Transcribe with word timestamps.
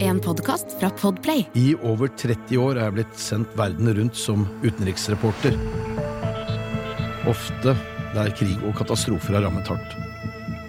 En 0.00 0.20
podkast 0.20 0.80
fra 0.80 0.88
Podplay. 0.90 1.42
I 1.52 1.74
over 1.84 2.08
30 2.08 2.56
år 2.56 2.78
er 2.78 2.86
jeg 2.86 2.94
blitt 2.96 3.18
sendt 3.20 3.50
verden 3.58 3.90
rundt 3.98 4.16
som 4.16 4.46
utenriksreporter. 4.62 5.52
Ofte 7.28 7.74
der 8.14 8.32
krig 8.38 8.56
og 8.64 8.72
katastrofer 8.78 9.36
har 9.36 9.44
rammet 9.44 9.68
hardt. 9.68 9.92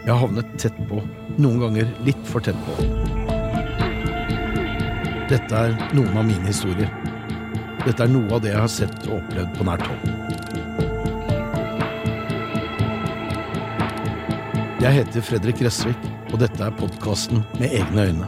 Jeg 0.04 0.12
har 0.12 0.20
havnet 0.20 0.52
tett 0.60 0.76
på, 0.92 1.00
noen 1.40 1.64
ganger 1.64 1.88
litt 2.04 2.20
for 2.28 2.44
tett 2.44 2.60
på. 2.68 2.76
Dette 5.32 5.64
er 5.64 5.80
noen 5.96 6.20
av 6.20 6.28
mine 6.28 6.44
historier. 6.52 6.92
Dette 7.88 8.04
er 8.04 8.12
noe 8.12 8.36
av 8.36 8.44
det 8.44 8.52
jeg 8.52 8.66
har 8.66 8.76
sett 8.82 9.00
og 9.08 9.22
opplevd 9.22 9.56
på 9.56 9.72
nært 9.72 9.88
hold. 9.88 10.04
Jeg 14.84 14.96
heter 15.06 15.24
Fredrik 15.24 15.64
Gressvik, 15.64 16.16
og 16.30 16.40
dette 16.42 16.62
er 16.66 16.76
podkasten 16.78 17.44
Med 17.60 17.74
egne 17.82 18.10
øyne. 18.10 18.28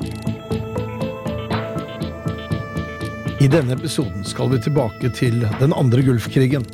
I 3.41 3.47
denne 3.49 3.73
episoden 3.73 4.23
skal 4.27 4.51
vi 4.51 4.59
tilbake 4.61 5.09
til 5.17 5.41
den 5.59 5.73
andre 5.73 6.03
Gulfkrigen, 6.05 6.65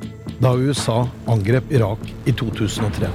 da 0.43 0.51
USA 0.51 1.05
angrep 1.31 1.71
Irak 1.71 2.01
i 2.27 2.33
2003. 2.35 3.07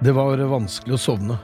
Det 0.00 0.12
var 0.16 0.40
vanskelig 0.52 0.94
å 0.96 1.00
sovne. 1.02 1.38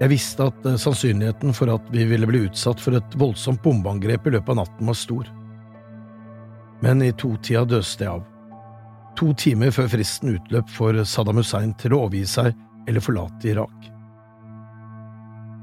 Jeg 0.00 0.12
visste 0.12 0.48
at 0.50 0.64
eh, 0.68 0.78
sannsynligheten 0.80 1.54
for 1.56 1.70
at 1.72 1.84
vi 1.92 2.04
ville 2.08 2.28
bli 2.28 2.42
utsatt 2.48 2.80
for 2.82 2.98
et 2.98 3.14
voldsomt 3.16 3.62
bombeangrep 3.64 4.26
i 4.26 4.34
løpet 4.34 4.52
av 4.52 4.58
natten 4.64 4.90
var 4.90 4.98
stor. 4.98 5.28
Men 6.84 7.04
i 7.04 7.12
to-tida 7.16 7.64
døste 7.68 8.04
jeg 8.04 8.12
av. 8.18 8.24
To 9.16 9.30
timer 9.32 9.70
før 9.72 9.86
fristen 9.88 10.34
utløp 10.36 10.68
for 10.68 10.96
Saddam 11.08 11.38
Hussein 11.40 11.70
til 11.80 11.94
å 11.96 12.02
overgi 12.04 12.26
seg 12.28 12.50
eller 12.86 13.00
forlate 13.00 13.48
Irak. 13.48 13.86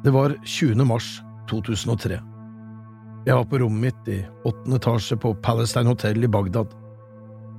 Det 0.04 0.14
var 0.16 0.34
20. 0.42 0.82
mars 0.90 1.20
2003. 1.52 2.18
Jeg 3.28 3.38
var 3.38 3.46
på 3.48 3.60
rommet 3.62 3.86
mitt 3.86 4.10
i 4.10 4.18
åttende 4.50 4.80
etasje 4.82 5.20
på 5.22 5.36
Palestine 5.46 5.94
Hotel 5.94 6.26
i 6.26 6.32
Bagdad. 6.34 6.74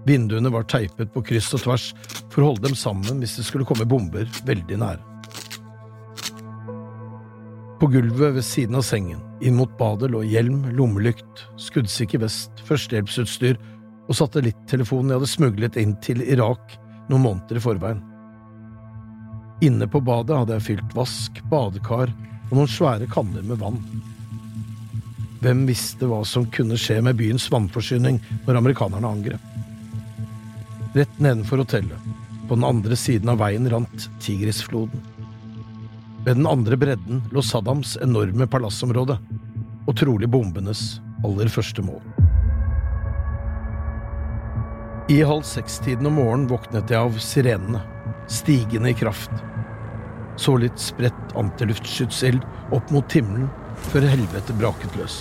Vinduene 0.04 0.50
var 0.52 0.66
teipet 0.68 1.14
på 1.14 1.22
kryss 1.30 1.52
og 1.54 1.62
tvers 1.62 1.86
for 2.32 2.42
å 2.42 2.50
holde 2.50 2.66
dem 2.66 2.74
sammen 2.76 3.22
hvis 3.22 3.38
det 3.38 3.46
skulle 3.46 3.68
komme 3.68 3.86
bomber 3.88 4.26
veldig 4.50 4.80
nære. 4.82 5.10
På 7.78 7.86
gulvet 7.92 8.34
ved 8.34 8.44
siden 8.46 8.80
av 8.80 8.84
sengen, 8.86 9.22
inn 9.44 9.56
mot 9.58 9.70
badet, 9.78 10.10
lå 10.10 10.24
hjelm, 10.26 10.66
lommelykt, 10.74 11.46
skuddsikker 11.60 12.22
vest, 12.22 12.60
førstehjelpsutstyr 12.66 13.58
og 14.04 14.16
satellittelefonen 14.18 15.12
jeg 15.12 15.20
hadde 15.20 15.32
smuglet 15.32 15.78
inn 15.80 15.94
til 16.04 16.20
Irak 16.24 16.76
noen 17.08 17.24
måneder 17.24 17.60
i 17.60 17.62
forveien. 17.64 18.02
Inne 19.64 19.88
på 19.88 20.00
badet 20.04 20.36
hadde 20.36 20.58
jeg 20.58 20.66
fylt 20.68 20.96
vask, 20.96 21.40
badekar 21.50 22.12
og 22.50 22.56
noen 22.58 22.70
svære 22.70 23.08
kanner 23.10 23.44
med 23.46 23.60
vann. 23.62 23.80
Hvem 25.44 25.64
visste 25.68 26.08
hva 26.08 26.22
som 26.28 26.46
kunne 26.52 26.78
skje 26.80 27.00
med 27.04 27.18
byens 27.20 27.46
vannforsyning 27.52 28.20
når 28.46 28.60
amerikanerne 28.60 29.10
angrep? 29.16 29.50
Rett 30.94 31.18
nedenfor 31.18 31.64
hotellet, 31.64 32.12
på 32.48 32.56
den 32.56 32.64
andre 32.68 32.96
siden 32.96 33.32
av 33.32 33.40
veien, 33.42 33.68
rant 33.72 34.08
Tigrisfloden. 34.22 35.00
Ved 36.24 36.38
den 36.38 36.48
andre 36.48 36.78
bredden 36.80 37.24
lå 37.34 37.44
Saddams 37.44 37.96
enorme 38.04 38.48
palassområde, 38.48 39.18
og 39.84 39.96
trolig 40.00 40.30
bombenes 40.32 40.94
aller 41.26 41.50
første 41.52 41.84
mål. 41.84 42.13
I 45.08 45.22
halv 45.22 45.42
seks-tiden 45.42 46.06
om 46.06 46.14
morgenen 46.16 46.46
våknet 46.48 46.88
jeg 46.88 46.96
av 46.96 47.16
sirenene, 47.20 47.82
stigende 48.26 48.88
i 48.88 48.94
kraft. 48.96 49.32
Så 50.40 50.54
litt 50.56 50.80
spredt 50.80 51.34
antiluftskytsild 51.36 52.40
opp 52.72 52.88
mot 52.94 53.12
himmelen 53.12 53.50
før 53.90 54.06
helvete 54.08 54.56
braket 54.56 54.96
løs. 54.96 55.18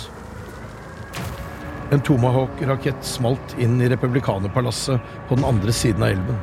En 1.92 2.00
Tomahawk-rakett 2.00 3.04
smalt 3.04 3.52
inn 3.60 3.76
i 3.84 3.90
republikanerpalasset 3.92 5.04
på 5.28 5.36
den 5.36 5.44
andre 5.44 5.76
siden 5.76 6.06
av 6.06 6.14
elven. 6.14 6.40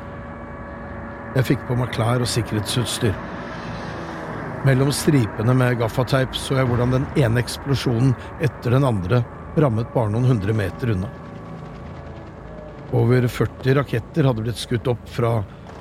Jeg 1.40 1.48
fikk 1.50 1.66
på 1.66 1.80
meg 1.82 1.90
klær 1.98 2.22
og 2.22 2.30
sikkerhetsutstyr. 2.30 3.18
Mellom 4.70 4.94
stripene 4.94 5.58
med 5.58 5.80
gaffateip 5.82 6.38
så 6.38 6.60
jeg 6.60 6.70
hvordan 6.70 6.94
den 6.94 7.10
ene 7.18 7.42
eksplosjonen 7.42 8.14
etter 8.38 8.78
den 8.78 8.86
andre 8.86 9.24
rammet 9.58 9.90
bare 9.98 10.14
noen 10.14 10.30
hundre 10.30 10.54
meter 10.54 10.94
unna. 10.94 11.10
Over 12.92 13.28
40 13.28 13.76
raketter 13.78 14.28
hadde 14.28 14.44
blitt 14.44 14.60
skutt 14.60 14.88
opp 14.92 15.04
fra 15.08 15.38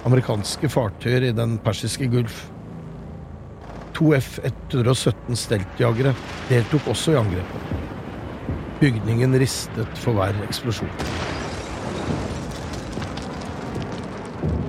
amerikanske 0.06 0.68
fartøyer 0.70 1.26
i 1.26 1.34
den 1.34 1.56
persiske 1.64 2.06
gulf. 2.12 2.44
To 3.98 4.12
F-117 4.14 5.34
steltjagere 5.36 6.14
deltok 6.48 6.86
også 6.94 7.16
i 7.16 7.18
angrepet. 7.20 7.74
Bygningen 8.80 9.34
ristet 9.42 9.98
for 9.98 10.16
hver 10.16 10.38
eksplosjon. 10.46 10.92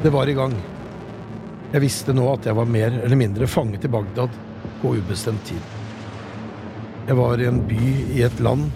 Det 0.02 0.10
var 0.10 0.28
i 0.28 0.36
gang. 0.36 0.58
Jeg 1.72 1.86
visste 1.86 2.18
nå 2.18 2.26
at 2.34 2.50
jeg 2.50 2.58
var 2.58 2.68
mer 2.68 2.98
eller 3.04 3.20
mindre 3.22 3.48
fanget 3.48 3.86
i 3.86 3.92
Bagdad 3.94 4.34
på 4.82 4.96
ubestemt 4.98 5.46
tid. 5.46 5.62
Jeg 7.06 7.22
var 7.22 7.38
i 7.38 7.48
en 7.48 7.62
by 7.70 7.86
i 8.18 8.26
et 8.26 8.42
land 8.42 8.72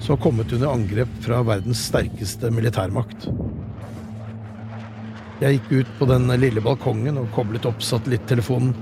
som 0.00 0.18
kommet 0.20 0.52
under 0.52 0.72
angrep 0.72 1.12
fra 1.24 1.42
verdens 1.46 1.86
sterkeste 1.88 2.50
militærmakt. 2.54 3.28
Jeg 5.40 5.58
gikk 5.58 5.72
ut 5.72 5.94
på 5.98 6.08
den 6.08 6.30
lille 6.40 6.62
balkongen 6.64 7.20
og 7.20 7.32
koblet 7.36 7.66
opp 7.68 7.82
satellittelefonen 7.84 8.72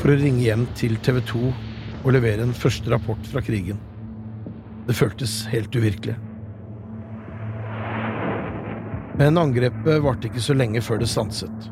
for 0.00 0.10
å 0.10 0.18
ringe 0.18 0.42
hjem 0.42 0.66
til 0.78 0.96
TV 1.06 1.20
2 1.30 1.42
og 2.04 2.12
levere 2.16 2.44
en 2.44 2.56
første 2.56 2.90
rapport 2.90 3.30
fra 3.30 3.42
krigen. 3.44 3.78
Det 4.88 4.96
føltes 4.98 5.44
helt 5.52 5.74
uvirkelig. 5.74 6.16
Men 9.14 9.38
angrepet 9.38 10.02
varte 10.02 10.28
ikke 10.28 10.42
så 10.42 10.56
lenge 10.58 10.82
før 10.82 10.98
det 11.00 11.08
stanset. 11.08 11.68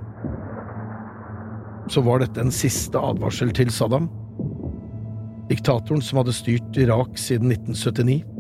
Så 1.91 2.01
var 2.07 2.23
dette 2.23 2.41
en 2.41 2.55
siste 2.55 2.99
advarsel 2.99 3.51
til 3.57 3.73
Saddam? 3.75 4.07
Diktatoren 5.51 6.05
som 6.05 6.23
hadde 6.23 6.37
styrt 6.37 6.79
Irak 6.79 7.19
siden 7.21 7.51
1979? 7.51 8.32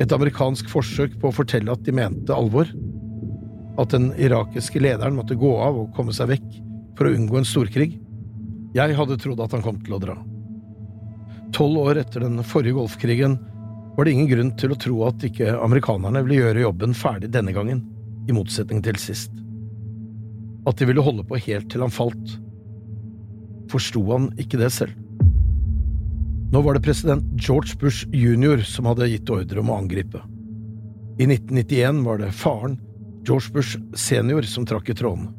Et 0.00 0.12
amerikansk 0.16 0.70
forsøk 0.72 1.18
på 1.20 1.28
å 1.28 1.34
fortelle 1.34 1.72
at 1.72 1.84
de 1.84 1.92
mente 1.92 2.32
alvor? 2.32 2.70
At 3.80 3.92
den 3.92 4.10
irakiske 4.16 4.80
lederen 4.80 5.18
måtte 5.18 5.36
gå 5.38 5.50
av 5.60 5.76
og 5.82 5.92
komme 5.96 6.14
seg 6.16 6.32
vekk 6.32 6.48
for 6.96 7.08
å 7.08 7.14
unngå 7.16 7.40
en 7.40 7.48
storkrig? 7.48 7.92
Jeg 8.76 8.96
hadde 8.96 9.18
trodd 9.20 9.42
at 9.44 9.52
han 9.56 9.64
kom 9.64 9.80
til 9.84 9.96
å 9.96 10.00
dra. 10.02 10.16
Tolv 11.52 11.82
år 11.82 12.00
etter 12.04 12.24
den 12.24 12.40
forrige 12.46 12.78
Golfkrigen 12.78 13.36
var 13.96 14.06
det 14.06 14.14
ingen 14.14 14.30
grunn 14.30 14.52
til 14.56 14.72
å 14.72 14.78
tro 14.80 15.02
at 15.08 15.24
ikke 15.26 15.56
amerikanerne 15.58 16.22
ville 16.24 16.44
gjøre 16.44 16.64
jobben 16.64 16.94
ferdig 16.96 17.32
denne 17.34 17.52
gangen, 17.52 17.82
i 18.28 18.36
motsetning 18.36 18.80
til 18.84 18.96
sist. 19.00 19.32
At 20.68 20.78
de 20.78 20.86
ville 20.88 21.02
holde 21.04 21.24
på 21.26 21.40
helt 21.42 21.68
til 21.72 21.82
han 21.82 21.92
falt. 21.92 22.36
Forsto 23.72 24.04
han 24.12 24.30
ikke 24.40 24.60
det 24.60 24.70
selv? 24.72 24.94
Nå 26.50 26.60
var 26.62 26.74
det 26.74 26.82
president 26.82 27.24
George 27.38 27.78
Bush 27.80 28.06
jr. 28.10 28.62
som 28.66 28.88
hadde 28.90 29.08
gitt 29.08 29.30
ordre 29.30 29.60
om 29.62 29.70
å 29.70 29.76
angripe. 29.78 30.22
I 31.20 31.26
1991 31.28 32.00
var 32.02 32.18
det 32.18 32.32
faren, 32.34 32.78
George 33.26 33.52
Bush 33.54 33.78
senior, 33.94 34.42
som 34.42 34.66
trakk 34.66 34.88
i 34.90 34.96
trådene. 34.98 35.30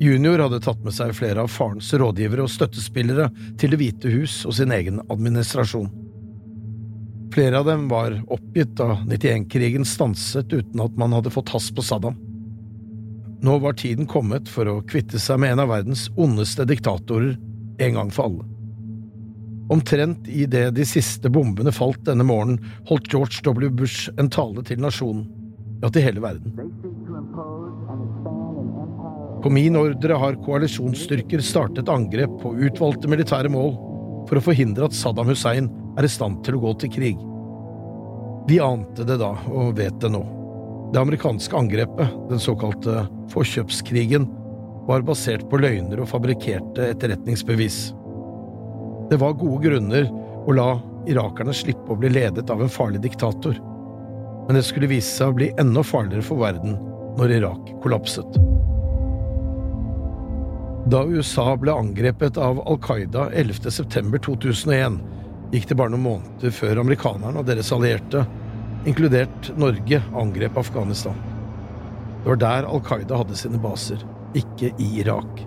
Junior 0.00 0.38
hadde 0.38 0.60
tatt 0.64 0.78
med 0.84 0.94
seg 0.96 1.10
flere 1.12 1.42
av 1.42 1.50
farens 1.52 1.90
rådgivere 1.92 2.46
og 2.46 2.52
støttespillere 2.52 3.26
til 3.60 3.74
Det 3.74 3.80
hvite 3.80 4.12
hus 4.14 4.38
og 4.48 4.54
sin 4.56 4.72
egen 4.72 5.02
administrasjon. 5.12 5.90
Flere 7.34 7.60
av 7.60 7.66
dem 7.68 7.84
var 7.90 8.16
oppgitt 8.32 8.72
da 8.78 8.94
91-krigen 9.02 9.84
stanset 9.84 10.52
uten 10.54 10.80
at 10.82 10.96
man 10.98 11.12
hadde 11.18 11.34
fått 11.34 11.52
hast 11.52 11.74
på 11.76 11.84
Saddam. 11.84 12.16
Nå 13.42 13.58
var 13.58 13.76
tiden 13.76 14.08
kommet 14.08 14.48
for 14.48 14.70
å 14.70 14.80
kvitte 14.86 15.20
seg 15.20 15.42
med 15.42 15.54
en 15.54 15.64
av 15.66 15.74
verdens 15.74 16.08
ondeste 16.16 16.64
diktatorer 16.68 17.36
en 17.80 18.00
gang 18.00 18.14
for 18.14 18.30
alle. 18.30 18.49
Omtrent 19.70 20.26
idet 20.28 20.74
de 20.74 20.84
siste 20.86 21.30
bombene 21.30 21.70
falt 21.72 22.02
denne 22.08 22.26
morgenen, 22.26 22.58
holdt 22.88 23.06
George 23.12 23.38
W. 23.46 23.70
Bush 23.70 24.10
en 24.18 24.30
tale 24.32 24.64
til 24.66 24.80
nasjonen, 24.82 25.28
ja, 25.80 25.90
til 25.94 26.02
hele 26.02 26.22
verden. 26.24 26.56
På 29.40 29.52
min 29.54 29.78
ordre 29.78 30.16
har 30.20 30.40
koalisjonsstyrker 30.44 31.40
startet 31.44 31.88
angrep 31.88 32.34
på 32.42 32.52
utvalgte 32.66 33.08
militære 33.08 33.52
mål 33.52 33.72
for 34.28 34.40
å 34.40 34.44
forhindre 34.44 34.90
at 34.90 34.96
Saddam 34.96 35.30
Hussein 35.30 35.70
er 35.98 36.06
i 36.06 36.10
stand 36.10 36.42
til 36.44 36.58
å 36.58 36.64
gå 36.66 36.74
til 36.82 36.92
krig. 36.92 37.22
Vi 38.50 38.58
ante 38.60 39.06
det 39.06 39.20
da, 39.22 39.30
og 39.54 39.78
vet 39.78 39.96
det 40.02 40.10
nå. 40.10 40.24
Det 40.90 40.98
amerikanske 40.98 41.54
angrepet, 41.54 42.18
den 42.26 42.42
såkalte 42.42 43.06
forkjøpskrigen, 43.30 44.26
var 44.90 45.06
basert 45.06 45.46
på 45.46 45.60
løgner 45.62 46.02
og 46.02 46.10
fabrikkerte 46.10 46.90
etterretningsbevis. 46.90 47.92
Det 49.10 49.16
var 49.16 49.32
gode 49.32 49.64
grunner 49.64 50.06
å 50.46 50.54
la 50.54 50.68
irakerne 51.10 51.54
slippe 51.56 51.90
å 51.90 51.98
bli 51.98 52.12
ledet 52.12 52.50
av 52.50 52.62
en 52.62 52.70
farlig 52.70 53.00
diktator, 53.02 53.56
men 54.46 54.54
det 54.54 54.62
skulle 54.68 54.90
vise 54.90 55.10
seg 55.10 55.32
å 55.32 55.36
bli 55.40 55.48
enda 55.58 55.82
farligere 55.82 56.22
for 56.22 56.42
verden 56.44 56.76
når 57.18 57.34
Irak 57.40 57.72
kollapset. 57.82 58.38
Da 60.90 61.02
USA 61.10 61.56
ble 61.58 61.74
angrepet 61.74 62.38
av 62.38 62.62
Al 62.62 62.78
Qaida 62.86 63.26
11.9.2001, 63.34 65.00
gikk 65.50 65.68
det 65.68 65.80
bare 65.82 65.92
noen 65.92 66.06
måneder 66.06 66.54
før 66.54 66.80
amerikanerne 66.84 67.42
og 67.42 67.50
deres 67.50 67.74
allierte, 67.74 68.24
inkludert 68.86 69.50
Norge, 69.58 70.00
angrep 70.16 70.56
Afghanistan. 70.62 71.18
Det 72.22 72.30
var 72.30 72.42
der 72.46 72.70
Al 72.70 72.82
Qaida 72.86 73.18
hadde 73.20 73.42
sine 73.42 73.58
baser, 73.58 74.02
ikke 74.38 74.70
i 74.78 74.90
Irak. 75.02 75.46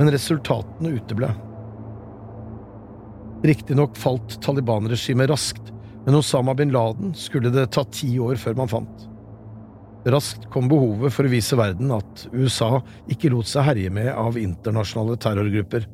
Men 0.00 0.12
resultatene 0.12 0.96
uteble. 0.96 1.34
Riktignok 3.42 3.96
falt 3.98 4.42
Taliban-regimet 4.42 5.30
raskt, 5.30 5.72
men 6.06 6.14
Osama 6.14 6.54
bin 6.54 6.70
Laden 6.70 7.14
skulle 7.14 7.50
det 7.50 7.72
ta 7.74 7.82
ti 7.84 8.14
år 8.22 8.36
før 8.38 8.54
man 8.54 8.68
fant. 8.70 9.08
Raskt 10.06 10.46
kom 10.50 10.68
behovet 10.70 11.10
for 11.14 11.26
å 11.26 11.30
vise 11.30 11.56
verden 11.58 11.90
at 11.94 12.26
USA 12.30 12.80
ikke 13.10 13.32
lot 13.34 13.50
seg 13.50 13.66
herje 13.66 13.90
med 13.90 14.12
av 14.14 14.38
internasjonale 14.38 15.18
terrorgrupper. 15.22 15.86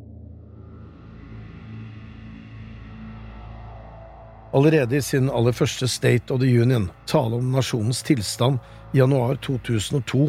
Allerede 4.57 4.97
i 4.97 5.05
sin 5.05 5.29
aller 5.29 5.57
første 5.57 5.89
State 5.89 6.33
of 6.33 6.41
the 6.41 6.49
Union, 6.49 6.91
tale 7.09 7.37
om 7.37 7.53
nasjonens 7.53 8.01
tilstand 8.05 8.61
i 8.93 9.01
januar 9.01 9.37
2002, 9.45 10.27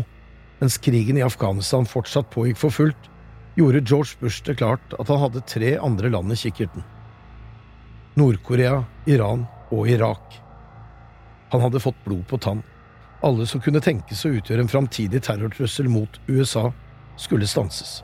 mens 0.60 0.80
krigen 0.84 1.20
i 1.20 1.24
Afghanistan 1.24 1.88
fortsatt 1.88 2.32
pågikk 2.32 2.60
for 2.64 2.76
fullt, 2.76 3.12
gjorde 3.60 3.84
George 3.84 4.20
Bush 4.20 4.44
det 4.48 4.58
klart 4.60 4.96
at 5.00 5.12
han 5.12 5.20
hadde 5.24 5.44
tre 5.48 5.76
andre 5.84 6.12
land 6.16 6.36
i 6.36 6.40
kikkerten. 6.40 6.84
Nord-Korea, 8.20 8.84
Iran 9.08 9.46
og 9.72 9.88
Irak. 9.90 10.36
Han 11.54 11.64
hadde 11.64 11.82
fått 11.82 12.04
blod 12.06 12.28
på 12.28 12.38
tann. 12.38 12.62
Alle 13.26 13.48
som 13.48 13.62
kunne 13.64 13.82
tenkes 13.84 14.22
å 14.26 14.34
utgjøre 14.36 14.64
en 14.64 14.72
framtidig 14.72 15.24
terrortrussel 15.26 15.90
mot 15.92 16.20
USA, 16.28 16.70
skulle 17.20 17.48
stanses. 17.48 18.00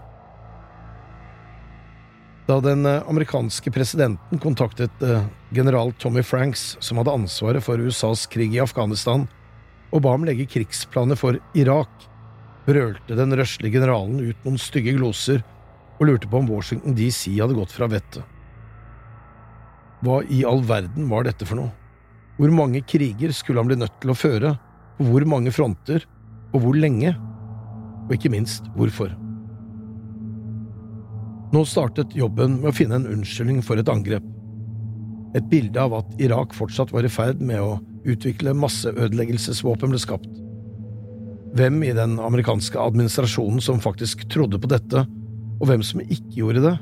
Da 2.45 2.59
den 2.61 2.85
eh, 2.85 3.01
amerikanske 3.07 3.71
presidenten 3.71 4.39
kontaktet 4.43 5.01
eh, 5.01 5.23
general 5.55 5.93
Tommy 5.97 6.23
Franks, 6.23 6.75
som 6.79 6.99
hadde 6.99 7.15
ansvaret 7.15 7.63
for 7.63 7.79
USAs 7.79 8.27
krig 8.27 8.53
i 8.57 8.61
Afghanistan, 8.61 9.25
og 9.95 10.03
ba 10.03 10.13
ham 10.13 10.27
legge 10.27 10.49
krigsplaner 10.51 11.17
for 11.17 11.39
Irak, 11.57 11.89
brølte 12.67 13.17
den 13.17 13.33
røslige 13.39 13.79
generalen 13.79 14.19
ut 14.19 14.45
noen 14.45 14.61
stygge 14.61 14.97
gloser 14.97 15.41
og 15.95 16.09
lurte 16.09 16.29
på 16.29 16.41
om 16.41 16.49
Washington 16.51 16.97
DC 16.97 17.37
hadde 17.39 17.57
gått 17.57 17.73
fra 17.73 17.87
vettet. 17.89 18.34
Hva 20.05 20.21
i 20.29 20.43
all 20.45 20.61
verden 20.67 21.09
var 21.09 21.25
dette 21.25 21.47
for 21.49 21.57
noe? 21.57 21.71
Hvor 22.37 22.51
mange 22.53 22.83
kriger 22.85 23.31
skulle 23.33 23.61
han 23.63 23.69
bli 23.71 23.77
nødt 23.79 23.95
til 24.03 24.11
å 24.11 24.17
føre, 24.17 24.51
på 24.99 25.07
hvor 25.07 25.25
mange 25.27 25.53
fronter, 25.55 26.03
og 26.53 26.61
hvor 26.61 26.77
lenge? 26.77 27.15
Og 28.05 28.13
ikke 28.13 28.31
minst 28.31 28.67
hvorfor? 28.75 29.09
Nå 31.55 31.63
startet 31.65 32.13
jobben 32.17 32.59
med 32.59 32.69
å 32.69 32.75
finne 32.75 32.99
en 32.99 33.09
unnskyldning 33.15 33.63
for 33.65 33.79
et 33.79 33.89
angrep. 33.89 34.23
Et 35.35 35.47
bilde 35.51 35.81
av 35.81 35.95
at 35.97 36.21
Irak 36.21 36.53
fortsatt 36.55 36.93
var 36.93 37.07
i 37.07 37.11
ferd 37.11 37.41
med 37.43 37.63
å 37.63 37.79
utvikle 38.05 38.53
masseødeleggelsesvåpen 38.59 39.93
ble 39.93 40.01
skapt. 40.01 40.29
Hvem 41.55 41.81
i 41.87 41.95
den 41.95 42.17
amerikanske 42.19 42.77
administrasjonen 42.81 43.63
som 43.63 43.81
faktisk 43.81 44.27
trodde 44.31 44.59
på 44.61 44.69
dette, 44.69 45.05
og 45.55 45.67
hvem 45.71 45.83
som 45.87 46.03
ikke 46.03 46.41
gjorde 46.43 46.65
det, 46.67 46.77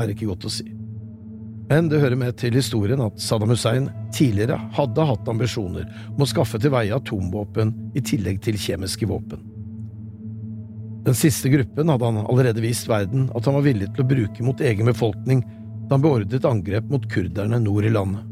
er 0.00 0.12
ikke 0.12 0.28
godt 0.28 0.46
å 0.46 0.52
si. 0.52 0.73
Men 1.70 1.88
det 1.88 2.02
hører 2.02 2.18
med 2.20 2.36
til 2.40 2.56
historien 2.58 3.00
at 3.00 3.20
Saddam 3.22 3.54
Hussein 3.54 3.88
tidligere 4.12 4.58
hadde 4.76 5.06
hatt 5.08 5.28
ambisjoner 5.32 5.88
om 6.12 6.24
å 6.24 6.28
skaffe 6.28 6.60
til 6.60 6.74
veie 6.74 6.92
atomvåpen 6.92 7.72
i 7.96 8.02
tillegg 8.04 8.42
til 8.44 8.58
kjemiske 8.60 9.08
våpen. 9.08 9.40
Den 11.04 11.16
siste 11.16 11.50
gruppen 11.52 11.90
hadde 11.92 12.10
han 12.10 12.22
allerede 12.24 12.64
vist 12.64 12.88
verden 12.88 13.26
at 13.36 13.48
han 13.48 13.56
var 13.58 13.66
villig 13.66 13.90
til 13.92 14.04
å 14.04 14.10
bruke 14.12 14.44
mot 14.44 14.60
egen 14.64 14.88
befolkning 14.88 15.42
da 15.88 15.96
han 15.96 16.04
beordret 16.04 16.46
angrep 16.48 16.86
mot 16.92 17.04
kurderne 17.12 17.60
nord 17.60 17.88
i 17.88 17.92
landet. 17.92 18.30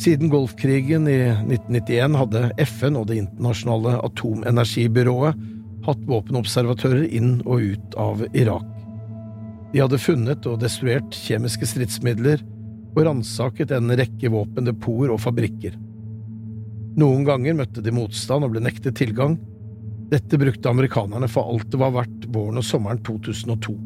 Siden 0.00 0.32
Golfkrigen 0.32 1.08
i 1.12 1.18
1991 1.28 2.16
hadde 2.16 2.44
FN 2.64 2.96
og 2.96 3.08
Det 3.10 3.18
internasjonale 3.20 3.98
atomenergibyrået 4.06 5.48
hatt 5.84 6.04
våpenobservatører 6.08 7.04
inn 7.16 7.34
og 7.44 7.72
ut 7.74 7.96
av 8.00 8.24
Irak. 8.32 8.79
De 9.70 9.78
hadde 9.78 10.00
funnet 10.02 10.46
og 10.50 10.58
destruert 10.62 11.14
kjemiske 11.14 11.68
stridsmidler 11.70 12.42
og 12.96 13.04
ransaket 13.06 13.70
en 13.76 13.92
rekke 13.94 14.32
våpendepoter 14.32 15.12
og 15.14 15.22
fabrikker. 15.22 15.76
Noen 16.98 17.22
ganger 17.28 17.54
møtte 17.60 17.84
de 17.84 17.94
motstand 17.94 18.44
og 18.44 18.54
ble 18.54 18.64
nektet 18.64 18.98
tilgang. 18.98 19.36
Dette 20.10 20.40
brukte 20.42 20.72
amerikanerne 20.72 21.28
for 21.30 21.52
alt 21.52 21.70
det 21.70 21.78
var 21.78 21.94
verdt 21.94 22.26
våren 22.34 22.58
og 22.58 22.66
sommeren 22.66 22.98
2002. 23.06 23.76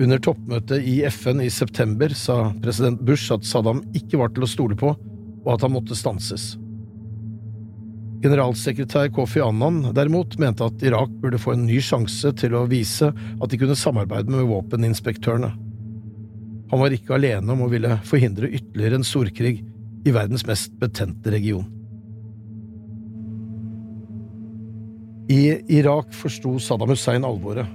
Under 0.00 0.22
toppmøtet 0.24 0.86
i 0.88 1.02
FN 1.12 1.42
i 1.44 1.50
september 1.52 2.14
sa 2.16 2.54
president 2.64 3.02
Bush 3.04 3.28
at 3.34 3.44
Saddam 3.44 3.82
ikke 3.92 4.22
var 4.22 4.32
til 4.32 4.46
å 4.46 4.48
stole 4.48 4.78
på, 4.80 4.94
og 5.44 5.50
at 5.52 5.66
han 5.66 5.74
måtte 5.74 5.98
stanses. 5.98 6.54
Generalsekretær 8.20 9.08
Kofi 9.16 9.40
Annan 9.40 9.80
derimot 9.96 10.34
mente 10.40 10.66
at 10.66 10.82
Irak 10.84 11.12
burde 11.22 11.40
få 11.40 11.54
en 11.54 11.64
ny 11.64 11.78
sjanse 11.80 12.34
til 12.36 12.52
å 12.52 12.66
vise 12.68 13.08
at 13.08 13.48
de 13.48 13.58
kunne 13.60 13.76
samarbeide 13.78 14.28
med 14.28 14.44
våpeninspektørene. 14.50 15.54
Han 16.70 16.82
var 16.82 16.92
ikke 16.94 17.16
alene 17.16 17.54
om 17.54 17.64
å 17.64 17.70
ville 17.72 17.96
forhindre 18.06 18.50
ytterligere 18.52 19.00
en 19.00 19.06
storkrig 19.08 19.54
i 20.04 20.12
verdens 20.12 20.44
mest 20.48 20.76
betente 20.80 21.32
region. 21.32 21.64
I 25.30 25.56
Irak 25.78 26.12
forsto 26.12 26.58
Saddam 26.60 26.92
Hussein 26.92 27.24
alvoret. 27.24 27.68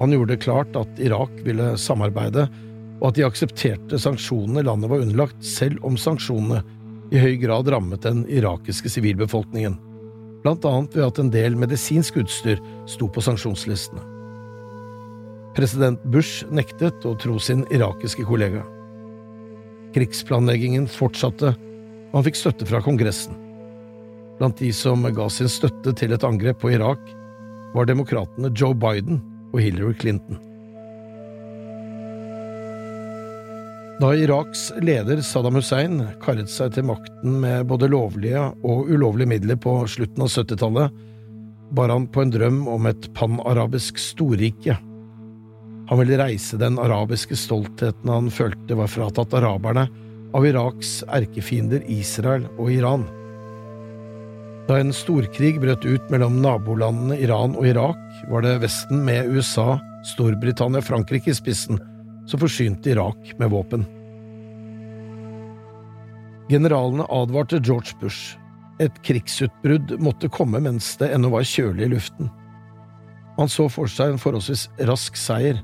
Han 0.00 0.12
gjorde 0.12 0.34
det 0.34 0.44
klart 0.44 0.76
at 0.76 1.00
Irak 1.00 1.32
ville 1.46 1.72
samarbeide, 1.80 2.48
og 3.00 3.10
at 3.10 3.18
de 3.18 3.24
aksepterte 3.26 3.98
sanksjonene 4.00 4.64
landet 4.66 4.90
var 4.90 5.04
underlagt, 5.04 5.40
selv 5.46 5.80
om 5.86 5.96
sanksjonene 5.98 6.60
i 7.12 7.20
høy 7.20 7.36
grad 7.42 7.68
rammet 7.72 8.04
den 8.06 8.24
irakiske 8.30 8.90
sivilbefolkningen, 8.92 9.76
blant 10.44 10.64
annet 10.68 10.96
ved 10.96 11.06
at 11.06 11.20
en 11.20 11.30
del 11.32 11.56
medisinsk 11.58 12.18
utstyr 12.22 12.60
sto 12.90 13.08
på 13.08 13.24
sanksjonslistene. 13.24 14.02
President 15.54 16.00
Bush 16.10 16.46
nektet 16.50 17.04
å 17.06 17.14
tro 17.20 17.38
sin 17.38 17.62
irakiske 17.70 18.24
kollega. 18.26 18.64
Krigsplanleggingen 19.94 20.88
fortsatte, 20.90 21.52
og 22.10 22.16
han 22.18 22.26
fikk 22.26 22.40
støtte 22.40 22.66
fra 22.66 22.80
Kongressen. 22.82 23.36
Blant 24.40 24.58
de 24.58 24.72
som 24.74 25.06
ga 25.14 25.28
sin 25.30 25.50
støtte 25.50 25.94
til 25.94 26.16
et 26.16 26.26
angrep 26.26 26.58
på 26.64 26.72
Irak, 26.74 26.98
var 27.74 27.86
demokratene 27.86 28.50
Joe 28.54 28.74
Biden 28.74 29.22
og 29.52 29.62
Hillary 29.62 29.94
Clinton. 30.00 30.40
Da 34.00 34.10
Iraks 34.14 34.72
leder 34.82 35.20
Saddam 35.22 35.54
Hussein 35.54 36.00
karret 36.22 36.50
seg 36.50 36.72
til 36.74 36.86
makten 36.88 37.36
med 37.44 37.68
både 37.70 37.86
lovlige 37.92 38.40
og 38.66 38.88
ulovlige 38.90 39.30
midler 39.30 39.58
på 39.60 39.76
slutten 39.86 40.24
av 40.24 40.32
70-tallet, 40.32 40.96
bar 41.78 41.92
han 41.94 42.08
på 42.10 42.24
en 42.24 42.32
drøm 42.34 42.58
om 42.70 42.88
et 42.90 43.06
panarabisk 43.14 44.00
storrike. 44.02 44.74
Han 45.86 46.00
ville 46.00 46.18
reise 46.18 46.58
den 46.58 46.80
arabiske 46.82 47.38
stoltheten 47.38 48.10
han 48.10 48.32
følte 48.34 48.80
var 48.80 48.90
fratatt 48.90 49.38
araberne 49.38 49.86
av 50.34 50.46
Iraks 50.48 50.96
erkefiender 51.14 51.86
Israel 51.86 52.48
og 52.58 52.74
Iran. 52.74 53.06
Da 54.66 54.80
en 54.80 54.94
storkrig 54.96 55.60
brøt 55.62 55.86
ut 55.86 56.10
mellom 56.10 56.42
nabolandene 56.42 57.20
Iran 57.22 57.54
og 57.54 57.70
Irak, 57.70 58.02
var 58.26 58.42
det 58.42 58.58
Vesten 58.64 59.06
med 59.06 59.30
USA, 59.30 59.76
Storbritannia 60.16 60.82
og 60.82 60.88
Frankrike 60.90 61.30
i 61.30 61.38
spissen 61.38 61.78
som 62.26 62.40
forsynte 62.40 62.90
Irak 62.90 63.34
med 63.38 63.50
våpen. 63.50 63.84
Generalene 66.48 67.06
advarte 67.08 67.60
George 67.64 67.96
Bush. 68.00 68.38
Et 68.80 69.02
krigsutbrudd 69.06 69.94
måtte 70.02 70.28
komme 70.28 70.60
mens 70.60 70.96
det 71.00 71.12
ennå 71.14 71.30
var 71.32 71.46
kjølig 71.46 71.86
i 71.86 71.92
luften. 71.94 72.30
Han 73.36 73.50
så 73.50 73.68
for 73.70 73.90
seg 73.90 74.12
en 74.12 74.20
forholdsvis 74.20 74.68
rask 74.88 75.16
seier, 75.18 75.58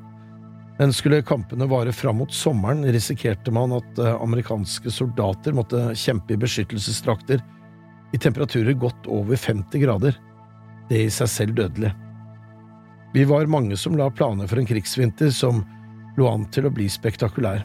men 0.80 0.94
skulle 0.96 1.20
kampene 1.26 1.68
vare 1.68 1.92
fram 1.92 2.22
mot 2.22 2.32
sommeren, 2.32 2.86
risikerte 2.88 3.52
man 3.52 3.74
at 3.76 3.98
eh, 4.00 4.14
amerikanske 4.16 4.90
soldater 4.90 5.52
måtte 5.52 5.90
kjempe 5.98 6.34
i 6.34 6.40
beskyttelsesdrakter 6.40 7.42
i 8.16 8.18
temperaturer 8.18 8.78
godt 8.80 9.06
over 9.06 9.36
50 9.36 9.84
grader. 9.84 10.16
det 10.88 11.04
i 11.04 11.10
seg 11.10 11.28
selv 11.30 11.54
dødelig. 11.54 11.92
Vi 13.14 13.22
var 13.24 13.46
mange 13.46 13.76
som 13.78 13.94
la 13.98 14.08
planer 14.10 14.48
for 14.50 14.58
en 14.58 14.66
krigsvinter 14.66 15.30
som 15.30 15.60
lå 16.20 16.28
an 16.30 16.46
til 16.52 16.68
å 16.68 16.74
bli 16.74 16.86
spektakulær. 16.92 17.64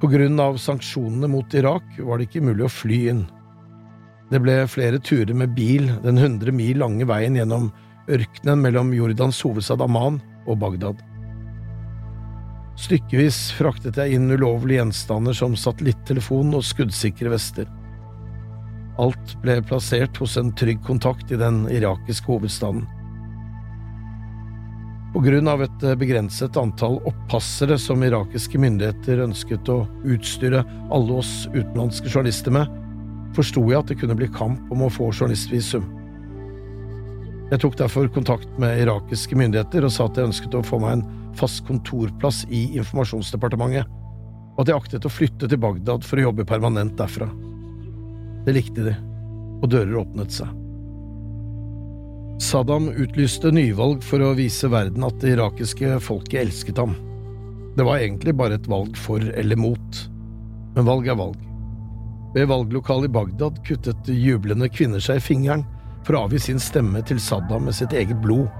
På 0.00 0.10
grunn 0.12 0.38
av 0.42 0.58
sanksjonene 0.60 1.28
mot 1.32 1.54
Irak 1.56 1.96
var 2.04 2.18
det 2.18 2.28
ikke 2.28 2.44
mulig 2.44 2.66
å 2.66 2.72
fly 2.72 3.00
inn. 3.12 3.24
Det 4.30 4.40
ble 4.42 4.58
flere 4.68 5.00
turer 5.00 5.34
med 5.38 5.54
bil 5.56 5.88
den 6.04 6.18
hundre 6.20 6.52
mil 6.54 6.80
lange 6.82 7.06
veien 7.08 7.38
gjennom 7.38 7.70
ørkenen 8.12 8.62
mellom 8.62 8.92
Jordans 8.94 9.38
hovedstad 9.46 9.82
Amman 9.82 10.18
og 10.46 10.58
Bagdad. 10.62 11.00
Stykkevis 12.76 13.38
fraktet 13.56 13.96
jeg 13.96 14.18
inn 14.18 14.28
ulovlige 14.28 14.82
gjenstander 14.82 15.36
som 15.36 15.56
satellittelefon 15.56 16.52
og 16.58 16.66
skuddsikre 16.66 17.32
vester. 17.32 17.70
Alt 19.00 19.32
ble 19.42 19.58
plassert 19.64 20.18
hos 20.20 20.36
en 20.40 20.52
trygg 20.56 20.82
kontakt 20.84 21.32
i 21.32 21.40
den 21.40 21.64
irakiske 21.72 22.28
hovedstaden. 22.28 22.84
På 25.16 25.22
grunn 25.24 25.48
av 25.48 25.62
et 25.64 25.84
begrenset 25.96 26.58
antall 26.60 26.98
oppassere 27.08 27.78
som 27.80 28.02
irakiske 28.04 28.58
myndigheter 28.60 29.22
ønsket 29.24 29.70
å 29.72 29.78
utstyre 30.04 30.58
alle 30.92 31.14
oss 31.22 31.46
utenlandske 31.54 32.10
journalister 32.10 32.52
med, 32.52 32.74
forsto 33.32 33.62
jeg 33.70 33.78
at 33.78 33.88
det 33.88 33.96
kunne 34.02 34.16
bli 34.18 34.28
kamp 34.34 34.74
om 34.74 34.82
å 34.84 34.90
få 34.92 35.06
journalistvisum. 35.14 35.86
Jeg 37.48 37.62
tok 37.64 37.78
derfor 37.80 38.12
kontakt 38.12 38.60
med 38.60 38.82
irakiske 38.82 39.40
myndigheter 39.40 39.88
og 39.88 39.94
sa 39.96 40.10
at 40.10 40.20
jeg 40.20 40.28
ønsket 40.34 40.58
å 40.60 40.62
få 40.68 40.82
meg 40.84 40.98
en 40.98 41.06
fast 41.40 41.64
kontorplass 41.64 42.42
i 42.52 42.66
informasjonsdepartementet, 42.76 43.88
og 43.88 44.62
at 44.66 44.74
jeg 44.74 44.82
aktet 44.82 45.08
å 45.08 45.14
flytte 45.16 45.48
til 45.48 45.64
Bagdad 45.64 46.04
for 46.04 46.20
å 46.20 46.28
jobbe 46.28 46.44
permanent 46.52 46.92
derfra. 47.00 47.32
Det 48.44 48.58
likte 48.60 48.84
de, 48.92 48.98
og 49.62 49.70
dører 49.72 49.96
åpnet 50.04 50.42
seg. 50.42 50.65
Saddam 52.38 52.90
utlyste 52.92 53.48
nyvalg 53.48 54.02
for 54.04 54.20
å 54.20 54.34
vise 54.36 54.68
verden 54.68 55.06
at 55.06 55.16
det 55.22 55.32
irakiske 55.32 55.94
folket 56.04 56.42
elsket 56.42 56.76
ham. 56.82 56.92
Det 57.76 57.84
var 57.86 58.02
egentlig 58.02 58.34
bare 58.36 58.58
et 58.58 58.68
valg 58.68 58.96
for 59.00 59.24
eller 59.24 59.56
mot, 59.56 60.00
men 60.76 60.84
valg 60.84 61.08
er 61.08 61.16
valg. 61.16 61.38
Ved 62.34 62.50
valglokalet 62.50 63.08
i 63.08 63.14
Bagdad 63.14 63.62
kuttet 63.64 64.12
jublende 64.12 64.68
kvinner 64.68 65.00
seg 65.00 65.22
i 65.22 65.24
fingeren 65.24 65.64
for 66.04 66.18
å 66.18 66.26
avgi 66.26 66.42
sin 66.50 66.60
stemme 66.60 67.00
til 67.08 67.20
Saddam 67.24 67.70
med 67.70 67.78
sitt 67.78 67.96
eget 67.96 68.20
blod, 68.20 68.50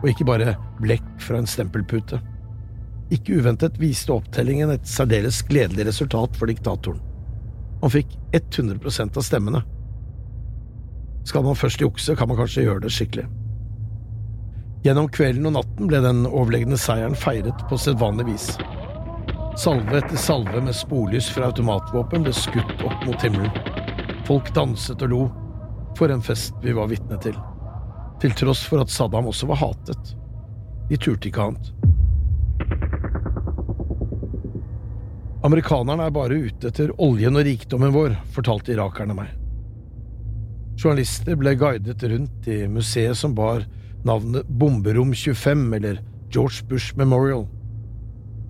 og 0.00 0.08
ikke 0.08 0.28
bare 0.28 0.56
blekk 0.80 1.08
fra 1.20 1.42
en 1.42 1.50
stempelpute. 1.50 2.22
Ikke 3.12 3.42
uventet 3.42 3.76
viste 3.80 4.14
opptellingen 4.14 4.72
et 4.72 4.88
særdeles 4.88 5.42
gledelig 5.48 5.90
resultat 5.90 6.36
for 6.36 6.48
diktatoren. 6.48 7.04
Han 7.82 7.92
fikk 7.92 8.16
100% 8.32 9.20
av 9.20 9.24
stemmene. 9.24 9.62
Skal 11.24 11.44
man 11.44 11.58
først 11.58 11.80
jukse, 11.80 12.16
kan 12.16 12.28
man 12.28 12.38
kanskje 12.38 12.66
gjøre 12.66 12.84
det 12.86 12.92
skikkelig. 12.94 13.26
Gjennom 14.84 15.08
kvelden 15.10 15.48
og 15.50 15.56
natten 15.58 15.88
ble 15.90 16.00
den 16.04 16.22
overlegne 16.28 16.78
seieren 16.78 17.16
feiret 17.18 17.64
på 17.68 17.78
sedvanlig 17.80 18.28
vis. 18.30 18.52
Salve 19.58 19.98
etter 19.98 20.20
salve 20.22 20.60
med 20.62 20.76
sporlys 20.76 21.32
fra 21.34 21.48
automatvåpen 21.50 22.22
ble 22.22 22.34
skutt 22.36 22.84
opp 22.86 23.02
mot 23.08 23.24
himmelen. 23.26 23.50
Folk 24.28 24.52
danset 24.54 25.02
og 25.08 25.10
lo. 25.12 25.22
For 25.98 26.12
en 26.14 26.22
fest 26.22 26.54
vi 26.62 26.76
var 26.76 26.86
vitne 26.92 27.18
til. 27.18 27.34
Til 28.22 28.34
tross 28.38 28.62
for 28.70 28.84
at 28.84 28.92
Saddam 28.92 29.26
også 29.30 29.48
var 29.50 29.58
hatet. 29.64 30.14
De 30.88 30.96
turte 30.96 31.26
ikke 31.30 31.48
annet. 31.48 31.72
Amerikanerne 35.42 36.06
er 36.06 36.14
bare 36.14 36.38
ute 36.38 36.70
etter 36.70 36.90
oljen 37.02 37.38
og 37.38 37.46
rikdommen 37.46 37.94
vår, 37.94 38.16
fortalte 38.34 38.74
irakerne 38.74 39.14
meg. 39.14 39.37
Journalister 40.78 41.34
ble 41.34 41.56
guidet 41.58 42.02
rundt 42.06 42.46
i 42.46 42.68
museet 42.70 43.16
som 43.18 43.32
bar 43.34 43.64
navnet 44.06 44.46
Bomberom 44.46 45.14
25, 45.14 45.74
eller 45.74 46.00
George 46.30 46.64
Bush 46.68 46.96
Memorial. 46.96 47.48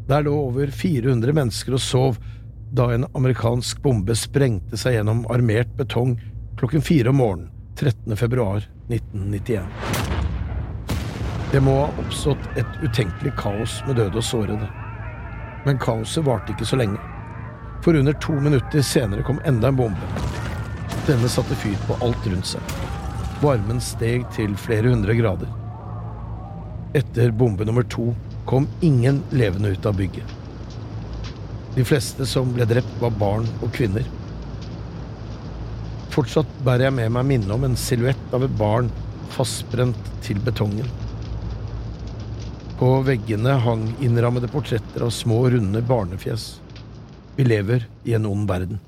Der 0.08 0.22
lå 0.22 0.34
over 0.34 0.66
400 0.66 1.32
mennesker 1.32 1.78
og 1.78 1.80
sov 1.80 2.18
da 2.76 2.90
en 2.92 3.06
amerikansk 3.16 3.80
bombe 3.80 4.12
sprengte 4.16 4.76
seg 4.76 4.98
gjennom 4.98 5.24
armert 5.32 5.72
betong 5.80 6.18
klokken 6.60 6.84
fire 6.84 7.08
om 7.14 7.16
morgenen 7.22 7.48
13. 7.80 8.16
februar 8.16 8.68
1991. 8.92 9.64
Det 11.52 11.64
må 11.64 11.80
ha 11.80 11.88
oppstått 12.02 12.60
et 12.60 12.80
utenkelig 12.84 13.32
kaos 13.40 13.80
med 13.86 13.96
døde 13.96 14.20
og 14.20 14.24
sårede. 14.24 14.68
Men 15.64 15.80
kaoset 15.80 16.28
varte 16.28 16.52
ikke 16.52 16.68
så 16.68 16.76
lenge. 16.76 17.00
For 17.80 17.96
under 17.96 18.12
to 18.20 18.36
minutter 18.36 18.84
senere 18.84 19.24
kom 19.24 19.40
enda 19.48 19.72
en 19.72 19.80
bombe. 19.80 20.27
Denne 21.08 21.28
satte 21.32 21.56
fyr 21.56 21.76
på 21.88 21.94
alt 22.04 22.26
rundt 22.28 22.50
seg. 22.50 22.72
Varmen 23.40 23.78
steg 23.80 24.26
til 24.36 24.52
flere 24.60 24.90
hundre 24.92 25.14
grader. 25.16 25.48
Etter 26.98 27.30
bombe 27.32 27.64
nummer 27.64 27.86
to 27.88 28.10
kom 28.48 28.66
ingen 28.84 29.22
levende 29.32 29.70
ut 29.72 29.86
av 29.88 29.96
bygget. 29.96 30.34
De 31.78 31.84
fleste 31.88 32.26
som 32.28 32.50
ble 32.52 32.66
drept, 32.68 32.92
var 33.00 33.14
barn 33.16 33.46
og 33.62 33.72
kvinner. 33.72 34.04
Fortsatt 36.12 36.50
bærer 36.66 36.90
jeg 36.90 36.96
med 36.98 37.14
meg 37.16 37.28
minnet 37.30 37.54
om 37.56 37.64
en 37.64 37.78
silhuett 37.78 38.36
av 38.36 38.44
et 38.44 38.58
barn 38.60 38.90
fastbrent 39.32 40.12
til 40.26 40.42
betongen. 40.44 40.92
På 42.76 42.98
veggene 43.06 43.56
hang 43.64 43.88
innrammede 44.04 44.50
portretter 44.52 45.08
av 45.08 45.14
små, 45.14 45.40
runde 45.56 45.80
barnefjes. 45.88 46.50
Vi 47.40 47.48
lever 47.48 47.88
i 48.04 48.18
en 48.18 48.28
ond 48.28 48.44
verden. 48.50 48.82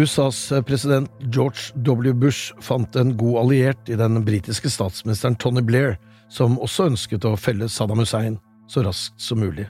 USAs 0.00 0.52
president 0.66 1.10
George 1.18 1.74
W. 1.74 2.12
Bush 2.12 2.54
fant 2.60 2.96
en 2.96 3.16
god 3.16 3.36
alliert 3.42 3.88
i 3.88 3.98
den 4.00 4.22
britiske 4.24 4.70
statsministeren 4.72 5.36
Tony 5.36 5.60
Blair, 5.60 5.98
som 6.32 6.56
også 6.62 6.88
ønsket 6.88 7.26
å 7.28 7.36
felle 7.36 7.68
Saddam 7.68 8.00
Hussein 8.00 8.38
så 8.70 8.84
raskt 8.86 9.20
som 9.20 9.42
mulig. 9.42 9.66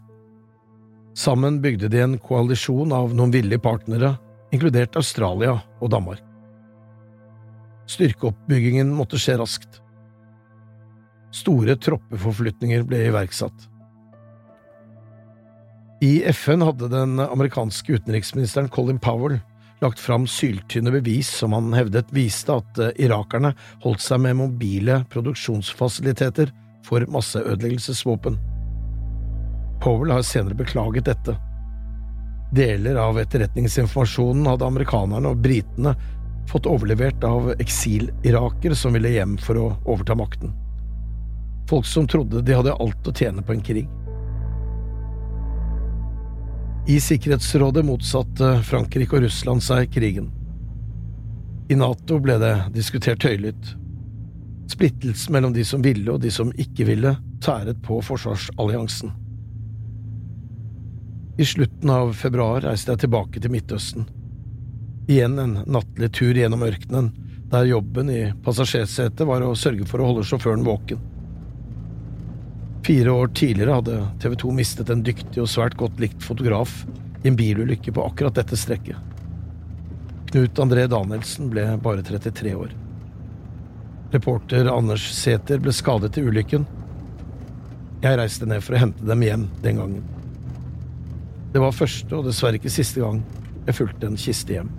Sammen 1.19 1.59
bygde 1.65 1.91
de 1.91 2.03
en 2.05 2.19
koalisjon 2.23 2.93
av 2.95 3.15
noen 3.17 3.33
villige 3.35 3.63
partnere, 3.65 4.15
inkludert 4.55 4.99
Australia 5.01 5.57
og 5.81 5.91
Danmark. 5.91 6.23
Styrkeoppbyggingen 7.91 8.93
måtte 8.95 9.19
skje 9.19 9.41
raskt. 9.41 9.81
Store 11.35 11.75
troppeforflytninger 11.75 12.87
ble 12.87 13.03
iverksatt. 13.09 13.67
I 16.01 16.23
FN 16.33 16.63
hadde 16.65 16.89
den 16.93 17.19
amerikanske 17.21 17.99
utenriksministeren 17.99 18.71
Colin 18.73 19.01
Powell 19.03 19.41
lagt 19.81 20.01
fram 20.01 20.27
syltynne 20.27 20.93
bevis 20.93 21.29
som 21.41 21.53
han 21.57 21.73
hevdet 21.73 22.13
viste 22.15 22.55
at 22.61 22.79
eh, 22.79 22.93
irakerne 23.07 23.55
holdt 23.85 24.05
seg 24.05 24.23
med 24.25 24.39
mobile 24.41 25.01
produksjonsfasiliteter 25.13 26.53
for 26.87 27.05
masseødeleggelsesvåpen. 27.09 28.39
Powell 29.81 30.13
har 30.13 30.25
senere 30.27 30.55
beklaget 30.55 31.09
dette. 31.09 31.37
Deler 32.53 32.99
av 33.01 33.19
etterretningsinformasjonen 33.21 34.49
hadde 34.51 34.67
amerikanerne 34.67 35.31
og 35.33 35.45
britene 35.45 35.95
fått 36.51 36.67
overlevert 36.67 37.25
av 37.25 37.53
eksil-iraker 37.63 38.75
som 38.75 38.97
ville 38.97 39.13
hjem 39.15 39.37
for 39.39 39.61
å 39.61 39.69
overta 39.85 40.17
makten. 40.19 40.53
Folk 41.71 41.87
som 41.87 42.09
trodde 42.11 42.43
de 42.43 42.57
hadde 42.57 42.75
alt 42.75 43.07
å 43.07 43.15
tjene 43.15 43.45
på 43.47 43.55
en 43.55 43.63
krig. 43.65 43.89
I 46.91 47.01
Sikkerhetsrådet 47.01 47.85
motsatte 47.87 48.47
Frankrike 48.67 49.15
og 49.15 49.23
Russland 49.23 49.63
seg 49.63 49.93
krigen. 49.95 50.25
I 51.71 51.77
Nato 51.79 52.17
ble 52.19 52.35
det 52.43 52.55
diskutert 52.75 53.23
høylytt. 53.23 53.69
Splittelsen 54.73 55.37
mellom 55.37 55.55
de 55.55 55.63
som 55.69 55.85
ville 55.87 56.11
og 56.11 56.19
de 56.25 56.33
som 56.35 56.51
ikke 56.59 56.89
ville, 56.89 57.13
tæret 57.47 57.79
på 57.87 58.01
forsvarsalliansen. 58.03 59.13
I 61.39 61.47
slutten 61.47 61.95
av 61.95 62.11
februar 62.19 62.67
reiste 62.67 62.91
jeg 62.91 63.05
tilbake 63.05 63.39
til 63.39 63.55
Midtøsten. 63.55 64.11
Igjen 65.07 65.39
en 65.39 65.57
nattlig 65.71 66.11
tur 66.19 66.35
gjennom 66.35 66.67
ørkenen, 66.67 67.13
der 67.55 67.71
jobben 67.71 68.11
i 68.11 68.25
passasjersetet 68.43 69.31
var 69.31 69.47
å 69.47 69.55
sørge 69.55 69.87
for 69.87 70.03
å 70.03 70.11
holde 70.11 70.27
sjåføren 70.27 70.67
våken. 70.67 70.99
Fire 72.87 73.13
år 73.13 73.29
tidligere 73.29 73.75
hadde 73.77 74.09
TV 74.23 74.35
2 74.41 74.53
mistet 74.57 74.91
en 74.91 75.03
dyktig 75.05 75.43
og 75.43 75.49
svært 75.53 75.77
godt 75.77 76.01
likt 76.01 76.23
fotograf 76.25 76.73
i 77.21 77.29
en 77.29 77.37
bilulykke 77.37 77.93
på 77.93 78.05
akkurat 78.07 78.39
dette 78.39 78.57
strekket. 78.57 78.97
Knut 80.31 80.63
André 80.63 80.87
Danielsen 80.89 81.51
ble 81.53 81.67
bare 81.85 82.05
33 82.07 82.55
år. 82.57 82.73
Reporter 84.15 84.71
Anders 84.73 85.05
Sæther 85.15 85.61
ble 85.61 85.75
skadet 85.77 86.17
i 86.17 86.25
ulykken. 86.25 86.65
Jeg 88.01 88.17
reiste 88.17 88.49
ned 88.49 88.65
for 88.65 88.79
å 88.79 88.83
hente 88.87 89.05
dem 89.05 89.27
hjem 89.27 89.49
den 89.61 89.83
gangen. 89.83 90.05
Det 91.53 91.61
var 91.61 91.77
første 91.77 92.17
og 92.17 92.31
dessverre 92.31 92.57
ikke 92.57 92.73
siste 92.73 93.03
gang 93.03 93.21
jeg 93.67 93.77
fulgte 93.77 94.09
en 94.09 94.19
kiste 94.19 94.57
hjem. 94.57 94.71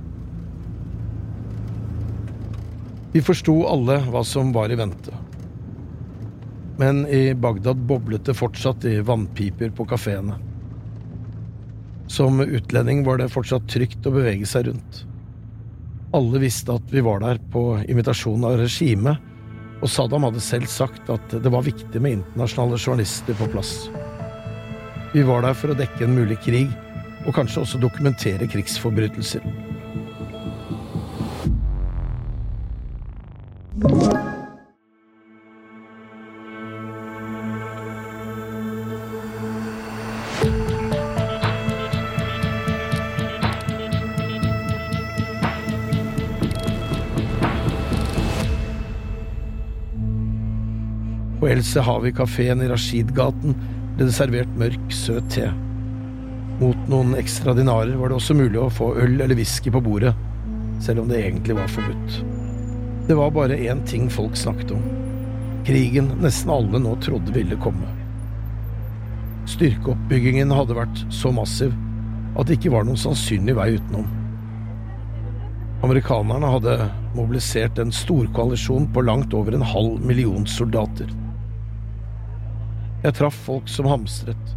Vi 3.13 3.21
forsto 3.21 3.59
alle 3.69 3.99
hva 4.07 4.23
som 4.25 4.55
var 4.55 4.71
i 4.71 4.79
vente 4.79 5.20
men 6.79 7.03
i 7.07 7.33
Bagdad 7.35 7.81
boblet 7.87 8.25
det 8.25 8.37
fortsatt 8.37 8.85
i 8.85 8.99
vannpiper 9.05 9.73
på 9.75 9.85
kafeene. 9.89 10.37
Som 12.11 12.41
utlending 12.41 13.03
var 13.07 13.21
det 13.21 13.31
fortsatt 13.31 13.69
trygt 13.71 14.07
å 14.07 14.13
bevege 14.15 14.47
seg 14.49 14.67
rundt. 14.67 15.03
Alle 16.15 16.41
visste 16.43 16.75
at 16.75 16.91
vi 16.91 17.03
var 17.05 17.21
der 17.23 17.39
på 17.53 17.63
invitasjon 17.87 18.43
av 18.47 18.57
regimet, 18.59 19.19
og 19.81 19.89
Saddam 19.89 20.27
hadde 20.27 20.43
selv 20.43 20.69
sagt 20.69 21.09
at 21.09 21.35
det 21.41 21.51
var 21.51 21.65
viktig 21.65 22.01
med 22.03 22.19
internasjonale 22.19 22.77
journalister 22.77 23.37
på 23.39 23.47
plass. 23.53 23.73
Vi 25.13 25.23
var 25.27 25.43
der 25.45 25.55
for 25.57 25.71
å 25.71 25.77
dekke 25.79 26.05
en 26.05 26.15
mulig 26.15 26.37
krig, 26.43 26.69
og 27.25 27.35
kanskje 27.35 27.63
også 27.63 27.79
dokumentere 27.81 28.49
krigsforbrytelser. 28.49 29.70
Sehavi-kafeen 51.71 52.63
i 52.65 52.69
Rashid-gaten 52.71 53.55
ble 53.95 54.07
det 54.07 54.15
servert 54.15 54.51
mørk, 54.59 54.91
søt 54.91 55.29
te. 55.31 55.47
Mot 56.59 56.89
noen 56.91 57.15
ekstra 57.17 57.55
dinarer 57.57 57.95
var 57.97 58.11
det 58.11 58.17
også 58.19 58.35
mulig 58.37 58.59
å 58.59 58.71
få 58.73 58.91
øl 58.99 59.15
eller 59.15 59.37
whisky 59.37 59.71
på 59.73 59.81
bordet, 59.83 60.11
selv 60.83 61.03
om 61.03 61.09
det 61.09 61.21
egentlig 61.23 61.55
var 61.57 61.71
forbudt. 61.71 62.17
Det 63.07 63.17
var 63.17 63.31
bare 63.33 63.57
én 63.57 63.81
ting 63.87 64.09
folk 64.11 64.35
snakket 64.37 64.75
om. 64.75 64.83
Krigen 65.65 66.11
nesten 66.21 66.51
alle 66.53 66.81
nå 66.81 66.95
trodde 67.05 67.33
ville 67.35 67.57
komme. 67.63 67.87
Styrkeoppbyggingen 69.49 70.51
hadde 70.53 70.77
vært 70.77 71.05
så 71.13 71.31
massiv 71.33 71.73
at 72.37 72.47
det 72.47 72.59
ikke 72.59 72.75
var 72.75 72.85
noen 72.87 72.99
sannsynlig 72.99 73.55
vei 73.57 73.71
utenom. 73.77 74.05
Amerikanerne 75.81 76.51
hadde 76.53 76.75
mobilisert 77.15 77.79
en 77.81 77.93
storkoalisjon 77.95 78.85
på 78.93 79.03
langt 79.07 79.33
over 79.33 79.57
en 79.57 79.65
halv 79.65 80.03
million 80.05 80.45
soldater. 80.47 81.09
Jeg 83.01 83.15
traff 83.17 83.37
folk 83.47 83.69
som 83.69 83.87
hamstret. 83.89 84.51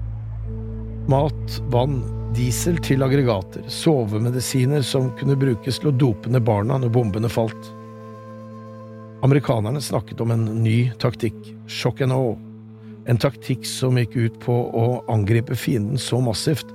Mat, 1.09 1.55
vann, 1.73 2.03
diesel 2.37 2.77
til 2.85 3.05
aggregater, 3.05 3.65
sovemedisiner 3.73 4.85
som 4.85 5.09
kunne 5.19 5.37
brukes 5.41 5.81
til 5.81 5.89
å 5.89 5.97
dope 5.97 6.29
ned 6.33 6.45
barna 6.45 6.77
når 6.81 6.93
bombene 6.93 7.31
falt. 7.33 7.71
Amerikanerne 9.25 9.81
snakket 9.81 10.21
om 10.21 10.35
en 10.35 10.45
ny 10.61 10.91
taktikk, 11.01 11.37
shock 11.65 12.05
and 12.05 12.13
awe, 12.13 12.37
en 13.09 13.21
taktikk 13.21 13.65
som 13.69 13.97
gikk 14.01 14.17
ut 14.17 14.39
på 14.45 14.53
å 14.77 14.87
angripe 15.13 15.57
fienden 15.57 16.01
så 16.01 16.21
massivt 16.25 16.69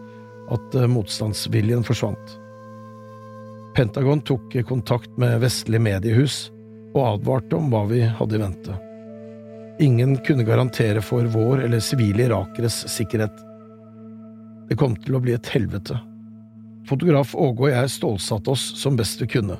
at 0.50 0.78
eh, 0.78 0.90
motstandsviljen 0.90 1.86
forsvant. 1.86 2.38
Pentagon 3.78 4.26
tok 4.26 4.58
kontakt 4.66 5.14
med 5.22 5.38
vestlige 5.46 5.86
mediehus 5.86 6.48
og 6.96 7.04
advarte 7.14 7.62
om 7.62 7.70
hva 7.70 7.86
vi 7.90 8.02
hadde 8.10 8.38
i 8.38 8.42
vente. 8.42 8.84
Ingen 9.80 10.18
kunne 10.18 10.44
garantere 10.44 11.02
for 11.02 11.24
vår 11.24 11.62
eller 11.64 11.80
sivile 11.80 12.24
irakeres 12.24 12.82
sikkerhet. 12.92 13.38
Det 14.68 14.76
kom 14.76 14.98
til 15.00 15.16
å 15.16 15.22
bli 15.24 15.32
et 15.38 15.48
helvete. 15.54 15.96
Fotograf 16.90 17.32
Åge 17.32 17.64
og 17.64 17.72
jeg 17.72 17.92
stålsatte 17.94 18.52
oss 18.52 18.66
som 18.82 18.98
best 19.00 19.22
vi 19.24 19.30
kunne. 19.32 19.56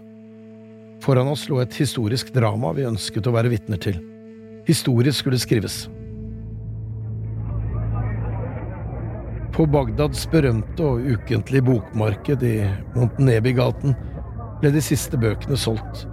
Foran 1.00 1.30
oss 1.32 1.46
lå 1.48 1.62
et 1.64 1.78
historisk 1.80 2.34
drama 2.36 2.74
vi 2.76 2.84
ønsket 2.90 3.30
å 3.30 3.34
være 3.38 3.54
vitner 3.54 3.80
til. 3.80 4.02
Historie 4.68 5.14
skulle 5.16 5.40
skrives. 5.40 5.86
På 9.56 9.70
Bagdads 9.72 10.26
berømte 10.32 10.84
og 10.84 11.08
ukentlige 11.16 11.64
bokmarked 11.72 12.44
i 12.44 12.58
Montenebi-gaten 12.98 13.96
ble 14.60 14.76
de 14.76 14.84
siste 14.84 15.16
bøkene 15.16 15.56
solgt. 15.56 16.04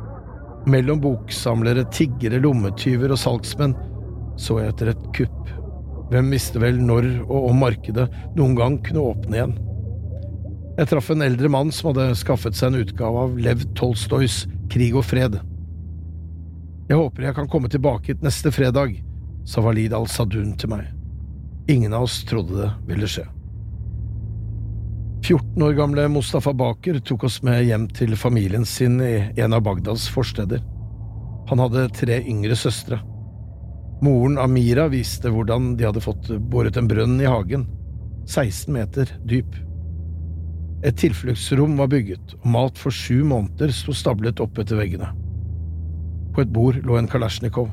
Mellom 0.71 1.03
boksamlere, 1.03 1.83
tiggere, 1.91 2.39
lommetyver 2.43 3.11
og 3.11 3.23
salgsmenn 3.23 3.75
så 4.41 4.61
jeg 4.61 4.73
etter 4.73 4.93
et 4.93 5.07
kupp. 5.17 5.53
Hvem 6.13 6.29
visste 6.31 6.61
vel 6.63 6.79
når 6.79 7.09
og 7.27 7.51
om 7.51 7.63
markedet 7.65 8.07
noen 8.37 8.55
gang 8.59 8.79
kunne 8.87 9.09
åpne 9.11 9.39
igjen? 9.41 9.57
Jeg 10.77 10.91
traff 10.91 11.09
en 11.11 11.25
eldre 11.25 11.49
mann 11.51 11.73
som 11.73 11.91
hadde 11.91 12.19
skaffet 12.21 12.57
seg 12.57 12.73
en 12.75 12.83
utgave 12.85 13.23
av 13.27 13.39
Lev 13.41 13.65
Tolstojs 13.79 14.43
Krig 14.73 14.97
og 14.99 15.07
fred. 15.09 15.39
Jeg 16.87 16.99
håper 17.01 17.27
jeg 17.27 17.37
kan 17.39 17.49
komme 17.51 17.71
tilbake 17.73 18.13
hit 18.13 18.23
neste 18.23 18.53
fredag, 18.55 18.99
sa 19.49 19.65
Walid 19.65 19.95
al-Sadun 19.97 20.53
til 20.61 20.71
meg. 20.75 20.85
Ingen 21.73 21.97
av 21.97 22.05
oss 22.07 22.21
trodde 22.29 22.61
det 22.61 22.71
ville 22.91 23.09
skje. 23.11 23.25
14 25.27 25.65
år 25.67 25.73
gamle 25.75 26.05
Mustafa 26.13 26.53
Baker 26.55 27.01
tok 27.03 27.25
oss 27.27 27.41
med 27.43 27.65
hjem 27.67 27.89
til 27.91 28.15
familien 28.21 28.63
sin 28.69 29.01
i 29.03 29.17
en 29.43 29.57
av 29.57 29.65
Bagdads 29.67 30.07
forsteder. 30.13 30.61
Han 31.51 31.63
hadde 31.65 31.89
tre 31.97 32.21
yngre 32.23 32.55
søstre. 32.59 33.01
Moren 34.05 34.37
Amira 34.39 34.89
viste 34.93 35.31
hvordan 35.33 35.73
de 35.79 35.87
hadde 35.89 36.03
fått 36.05 36.29
båret 36.53 36.77
en 36.77 36.89
brønn 36.91 37.17
i 37.23 37.29
hagen, 37.29 37.65
16 38.29 38.75
meter 38.75 39.13
dyp. 39.25 39.55
Et 40.85 40.97
tilfluktsrom 41.01 41.79
var 41.81 41.89
bygget, 41.89 42.37
og 42.43 42.51
mat 42.53 42.79
for 42.79 42.93
sju 42.93 43.25
måneder 43.25 43.73
sto 43.73 43.95
stablet 43.97 44.43
opp 44.45 44.61
etter 44.61 44.77
veggene. 44.77 45.09
På 46.37 46.45
et 46.45 46.53
bord 46.53 46.77
lå 46.85 46.99
en 47.01 47.09
kalasjnikov. 47.09 47.71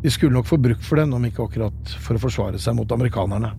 De 0.00 0.12
skulle 0.12 0.32
nok 0.32 0.48
få 0.48 0.56
bruk 0.62 0.80
for 0.86 1.02
den, 1.02 1.12
om 1.12 1.28
ikke 1.28 1.44
akkurat 1.44 1.96
for 2.00 2.16
å 2.16 2.22
forsvare 2.22 2.60
seg 2.62 2.78
mot 2.78 2.96
amerikanerne. 2.96 3.52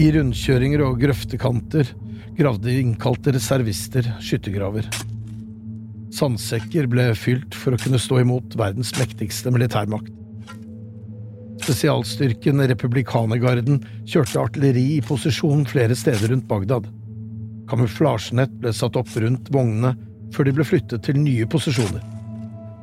I 0.00 0.12
rundkjøringer 0.14 0.86
og 0.86 1.00
grøftekanter 1.02 1.90
gravde 2.38 2.72
innkalte 2.72 3.34
reservister 3.34 4.06
skyttergraver. 4.22 4.86
Sandsekker 6.14 6.88
ble 6.90 7.10
fylt 7.14 7.54
for 7.54 7.74
å 7.74 7.80
kunne 7.80 8.00
stå 8.02 8.20
imot 8.24 8.56
verdens 8.58 8.90
mektigste 8.98 9.52
militærmakt. 9.54 10.10
Spesialstyrken 11.60 12.62
Republikanergarden 12.70 13.82
kjørte 14.08 14.40
artilleri 14.40 14.86
i 14.96 15.02
posisjon 15.04 15.66
flere 15.68 15.94
steder 15.98 16.32
rundt 16.32 16.48
Bagdad. 16.50 16.88
Kamuflasjenett 17.70 18.54
ble 18.62 18.72
satt 18.74 18.96
opp 18.98 19.12
rundt 19.22 19.52
vognene 19.54 19.92
før 20.34 20.48
de 20.48 20.54
ble 20.56 20.66
flyttet 20.66 21.04
til 21.06 21.20
nye 21.20 21.46
posisjoner. 21.50 22.02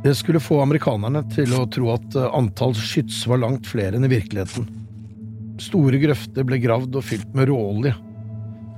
Det 0.05 0.13
skulle 0.15 0.39
få 0.43 0.61
amerikanerne 0.61 1.23
til 1.33 1.51
å 1.57 1.65
tro 1.73 1.89
at 1.95 2.15
antall 2.29 2.75
skyts 2.77 3.25
var 3.27 3.41
langt 3.41 3.67
flere 3.67 3.97
enn 3.97 4.05
i 4.07 4.13
virkeligheten. 4.13 4.67
Store 5.59 5.99
grøfter 5.99 6.45
ble 6.47 6.61
gravd 6.61 6.99
og 6.99 7.07
fylt 7.07 7.33
med 7.35 7.49
råolje. 7.49 7.95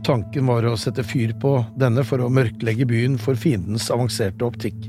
Tanken 0.06 0.48
var 0.48 0.66
å 0.66 0.78
sette 0.80 1.04
fyr 1.04 1.34
på 1.42 1.58
denne 1.80 2.06
for 2.08 2.24
å 2.24 2.32
mørklegge 2.32 2.88
byen 2.88 3.18
for 3.20 3.40
fiendens 3.40 3.90
avanserte 3.94 4.48
optikk. 4.48 4.88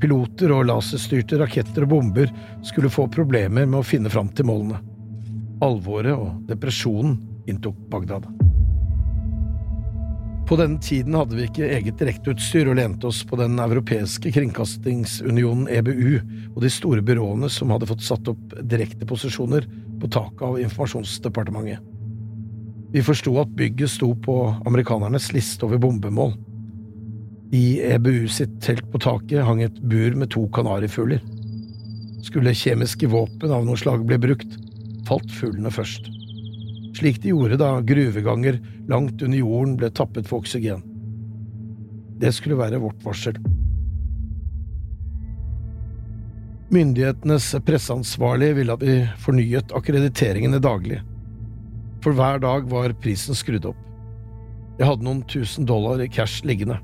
Piloter 0.00 0.52
og 0.56 0.66
laserstyrte 0.68 1.40
raketter 1.40 1.84
og 1.84 1.94
bomber 1.94 2.30
skulle 2.66 2.92
få 2.92 3.06
problemer 3.12 3.66
med 3.66 3.80
å 3.80 3.86
finne 3.86 4.12
fram 4.12 4.30
til 4.32 4.48
målene. 4.48 4.80
Alvoret 5.64 6.16
og 6.16 6.46
depresjonen 6.48 7.18
inntok 7.50 7.76
Bagdad. 7.92 8.28
På 10.48 10.56
denne 10.58 10.80
tiden 10.82 11.14
hadde 11.14 11.36
vi 11.38 11.44
ikke 11.46 11.68
eget 11.76 12.00
direkteutstyr 12.00 12.72
og 12.72 12.80
lente 12.80 13.06
oss 13.06 13.20
på 13.22 13.36
den 13.38 13.60
europeiske 13.62 14.32
kringkastingsunionen 14.34 15.68
EBU 15.70 16.16
og 16.56 16.58
de 16.64 16.72
store 16.74 17.04
byråene 17.06 17.46
som 17.52 17.70
hadde 17.70 17.86
fått 17.86 18.02
satt 18.02 18.32
opp 18.32 18.56
direkteposisjoner 18.72 19.68
på 20.00 20.10
taket 20.10 20.42
av 20.48 20.58
informasjonsdepartementet. 20.64 21.99
Vi 22.90 23.02
forsto 23.06 23.36
at 23.42 23.52
bygget 23.58 23.92
sto 23.92 24.12
på 24.18 24.36
amerikanernes 24.66 25.30
liste 25.34 25.66
over 25.66 25.78
bombemål. 25.82 26.34
I 27.54 27.80
EBU 27.94 28.28
sitt 28.30 28.60
telt 28.62 28.86
på 28.92 29.00
taket 29.02 29.46
hang 29.46 29.62
et 29.62 29.82
bur 29.82 30.14
med 30.18 30.30
to 30.34 30.46
kanarifugler. 30.54 31.22
Skulle 32.26 32.54
kjemiske 32.54 33.10
våpen 33.10 33.54
av 33.54 33.66
noe 33.66 33.78
slag 33.80 34.06
bli 34.06 34.18
brukt, 34.22 34.58
falt 35.08 35.30
fuglene 35.34 35.72
først 35.74 36.10
slik 37.00 37.22
de 37.22 37.32
gjorde 37.32 37.56
da 37.60 37.78
gruveganger 37.80 38.60
langt 38.90 39.22
under 39.22 39.38
jorden 39.40 39.76
ble 39.80 39.90
tappet 39.94 40.28
for 40.28 40.42
oksygen. 40.42 40.82
Det 42.20 42.32
skulle 42.36 42.58
være 42.60 42.80
vårt 42.82 43.00
varsel. 43.04 43.38
Myndighetenes 46.70 47.48
presseansvarlige 47.66 48.58
ville 48.60 48.76
at 48.76 48.84
vi 48.84 48.98
fornyet 49.24 49.72
akkrediteringene 49.74 50.60
daglig. 50.62 51.00
For 52.04 52.16
hver 52.16 52.40
dag 52.40 52.68
var 52.70 52.94
prisen 53.02 53.36
skrudd 53.36 53.68
opp. 53.68 53.80
Jeg 54.80 54.88
hadde 54.88 55.04
noen 55.04 55.20
tusen 55.28 55.66
dollar 55.68 56.00
i 56.00 56.08
cash 56.08 56.44
liggende. 56.48 56.78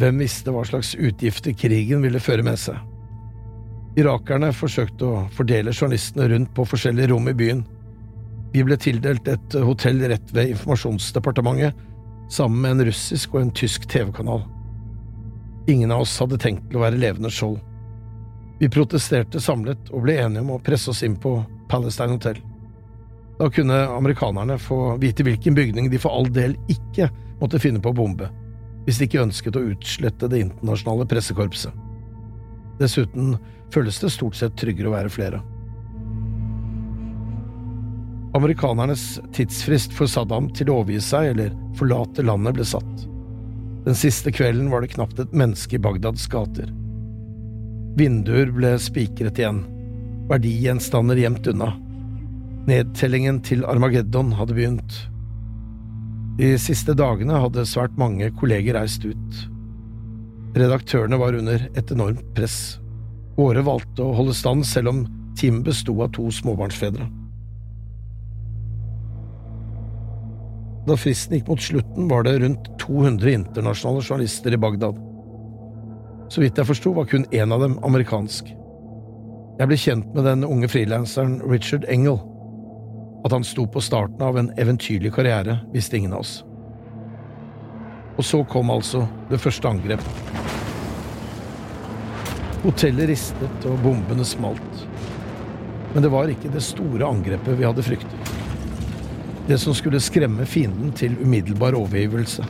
Hvem 0.00 0.22
visste 0.22 0.52
hva 0.54 0.62
slags 0.64 0.94
utgifter 0.96 1.52
krigen 1.52 2.00
ville 2.00 2.22
føre 2.22 2.44
med 2.46 2.56
seg? 2.56 2.78
Irakerne 4.00 4.48
forsøkte 4.56 5.04
å 5.04 5.26
fordele 5.34 5.74
journalistene 5.74 6.30
rundt 6.30 6.54
på 6.56 6.64
forskjellige 6.70 7.10
rom 7.10 7.28
i 7.28 7.36
byen. 7.36 7.60
Vi 8.54 8.64
ble 8.64 8.78
tildelt 8.80 9.28
et 9.28 9.56
hotell 9.60 10.00
rett 10.08 10.32
ved 10.32 10.54
informasjonsdepartementet, 10.54 11.76
sammen 12.32 12.62
med 12.62 12.76
en 12.78 12.88
russisk 12.88 13.34
og 13.34 13.44
en 13.44 13.52
tysk 13.60 13.84
TV-kanal. 13.90 14.46
Ingen 15.68 15.92
av 15.92 16.06
oss 16.06 16.16
hadde 16.22 16.38
tenkt 16.40 16.70
til 16.70 16.80
å 16.80 16.86
være 16.86 17.02
levende 17.02 17.30
skjold. 17.34 17.58
Vi 18.60 18.70
protesterte 18.72 19.42
samlet 19.42 19.90
og 19.92 20.06
ble 20.06 20.16
enige 20.22 20.46
om 20.46 20.54
å 20.56 20.62
presse 20.64 20.92
oss 20.92 21.04
inn 21.04 21.18
på 21.20 21.36
Palestine 21.68 22.16
Hotel. 22.16 22.40
Da 23.40 23.50
kunne 23.50 23.86
amerikanerne 23.88 24.58
få 24.60 24.96
vite 25.00 25.24
hvilken 25.24 25.54
bygning 25.56 25.86
de 25.90 25.98
for 25.98 26.12
all 26.12 26.26
del 26.28 26.58
ikke 26.68 27.06
måtte 27.40 27.60
finne 27.62 27.80
på 27.80 27.88
å 27.88 27.96
bombe, 27.96 28.28
hvis 28.84 29.00
de 29.00 29.08
ikke 29.08 29.22
ønsket 29.22 29.56
å 29.56 29.62
utslette 29.70 30.28
det 30.28 30.42
internasjonale 30.44 31.06
pressekorpset. 31.08 31.72
Dessuten 32.82 33.38
føles 33.72 33.96
det 34.02 34.12
stort 34.12 34.36
sett 34.36 34.60
tryggere 34.60 34.92
å 34.92 34.94
være 34.98 35.14
flere. 35.16 35.40
Amerikanernes 38.36 39.16
tidsfrist 39.32 39.96
for 39.96 40.10
Saddam 40.10 40.52
til 40.52 40.68
å 40.68 40.82
overgi 40.82 41.00
seg 41.08 41.32
eller 41.32 41.56
forlate 41.80 42.22
landet 42.28 42.60
ble 42.60 42.68
satt. 42.68 43.06
Den 43.88 43.96
siste 43.96 44.30
kvelden 44.36 44.68
var 44.68 44.84
det 44.84 44.92
knapt 44.92 45.18
et 45.18 45.32
menneske 45.32 45.80
i 45.80 45.82
Bagdads 45.82 46.28
gater. 46.28 46.68
Vinduer 47.96 48.52
ble 48.52 48.76
spikret 48.78 49.40
igjen, 49.40 49.64
verdigjenstander 50.28 51.24
gjemt 51.24 51.48
unna. 51.56 51.72
Nedtellingen 52.68 53.40
til 53.46 53.64
Armageddon 53.64 54.34
hadde 54.36 54.56
begynt. 54.56 54.98
De 56.40 56.52
siste 56.60 56.92
dagene 56.96 57.38
hadde 57.40 57.64
svært 57.68 57.96
mange 58.00 58.28
kolleger 58.40 58.76
reist 58.76 59.04
ut. 59.04 59.40
Redaktørene 60.56 61.18
var 61.20 61.36
under 61.38 61.62
et 61.78 61.92
enormt 61.94 62.24
press. 62.36 62.78
Åre 63.40 63.62
valgte 63.64 64.04
å 64.04 64.14
holde 64.18 64.36
stand 64.36 64.66
selv 64.68 64.92
om 64.92 65.02
teamet 65.38 65.68
besto 65.70 65.94
av 66.04 66.12
to 66.16 66.26
småbarnsfedre. 66.34 67.06
Da 70.88 70.96
fristen 70.98 71.36
gikk 71.36 71.50
mot 71.52 71.62
slutten, 71.62 72.08
var 72.10 72.24
det 72.26 72.38
rundt 72.42 72.70
200 72.80 73.36
internasjonale 73.42 74.02
journalister 74.04 74.56
i 74.56 74.60
Bagdad. 74.60 74.96
Så 76.32 76.42
vidt 76.42 76.58
jeg 76.58 76.68
forsto, 76.68 76.92
var 76.96 77.08
kun 77.10 77.28
én 77.36 77.52
av 77.52 77.62
dem 77.62 77.78
amerikansk. 77.86 78.48
Jeg 79.60 79.68
ble 79.68 79.76
kjent 79.76 80.12
med 80.16 80.24
den 80.24 80.46
unge 80.46 80.70
frilanseren 80.72 81.40
Richard 81.44 81.84
Engel. 81.92 82.20
At 83.24 83.32
han 83.32 83.44
sto 83.44 83.66
på 83.66 83.82
starten 83.84 84.22
av 84.24 84.38
en 84.38 84.52
eventyrlig 84.56 85.12
karriere, 85.12 85.58
visste 85.72 85.96
ingen 85.96 86.14
av 86.16 86.24
oss. 86.24 86.40
Og 88.16 88.24
så 88.24 88.42
kom 88.44 88.72
altså 88.72 89.06
det 89.30 89.40
første 89.40 89.68
angrepet. 89.68 90.30
Hotellet 92.60 93.08
ristet 93.08 93.68
og 93.68 93.78
bombene 93.80 94.24
smalt. 94.28 94.82
Men 95.94 96.04
det 96.04 96.10
var 96.12 96.28
ikke 96.28 96.52
det 96.52 96.62
store 96.64 97.08
angrepet 97.08 97.56
vi 97.56 97.64
hadde 97.64 97.84
fryktet. 97.84 98.34
Det 99.48 99.56
som 99.58 99.74
skulle 99.74 100.02
skremme 100.04 100.44
fienden 100.46 100.92
til 100.94 101.16
umiddelbar 101.22 101.74
overgivelse. 101.78 102.44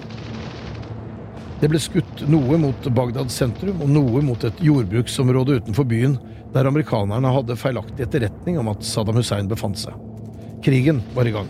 Det 1.61 1.69
ble 1.71 1.79
skutt 1.81 2.25
noe 2.33 2.59
mot 2.61 2.91
Bagdad 2.97 3.31
sentrum 3.33 3.83
og 3.85 3.95
noe 3.95 4.23
mot 4.25 4.45
et 4.49 4.63
jordbruksområde 4.65 5.61
utenfor 5.61 5.87
byen, 5.89 6.19
der 6.51 6.67
amerikanerne 6.67 7.31
hadde 7.31 7.59
feilaktig 7.61 8.09
etterretning 8.09 8.59
om 8.59 8.73
at 8.73 8.83
Saddam 8.85 9.21
Hussein 9.21 9.49
befant 9.49 9.79
seg. 9.79 10.10
Krigen 10.63 11.03
var 11.15 11.27
i 11.27 11.31
gang. 11.31 11.47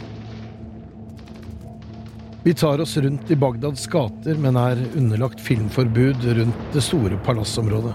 Vi 2.42 2.54
tar 2.54 2.80
oss 2.80 2.96
rundt 2.96 3.30
i 3.30 3.36
Bagdads 3.36 3.86
gater, 3.86 4.34
men 4.34 4.56
er 4.56 4.78
underlagt 4.96 5.40
filmforbud 5.40 6.24
rundt 6.24 6.72
det 6.72 6.80
store 6.80 7.18
palassområdet. 7.24 7.92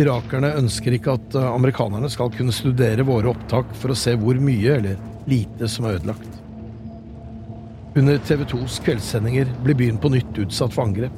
Irakerne 0.00 0.54
ønsker 0.56 0.96
ikke 0.96 1.18
at 1.18 1.36
amerikanerne 1.42 2.08
skal 2.10 2.32
kunne 2.32 2.54
studere 2.56 3.04
våre 3.04 3.30
opptak 3.34 3.74
for 3.76 3.92
å 3.92 3.98
se 3.98 4.16
hvor 4.16 4.40
mye 4.40 4.78
eller 4.78 5.28
lite 5.28 5.68
som 5.68 5.86
er 5.86 6.00
ødelagt. 6.00 6.28
Under 7.94 8.16
TV 8.24 8.46
2s 8.48 8.80
kveldssendinger 8.86 9.50
blir 9.62 9.76
byen 9.76 10.00
på 10.00 10.08
nytt 10.14 10.38
utsatt 10.46 10.72
for 10.72 10.88
angrep. 10.88 11.12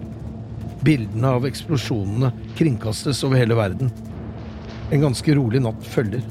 Bildene 0.83 1.37
av 1.39 1.47
eksplosjonene 1.47 2.33
kringkastes 2.59 3.23
over 3.25 3.39
hele 3.39 3.55
verden. 3.55 3.95
En 4.91 5.07
ganske 5.07 5.39
rolig 5.39 5.63
natt 5.63 5.87
følger. 5.87 6.27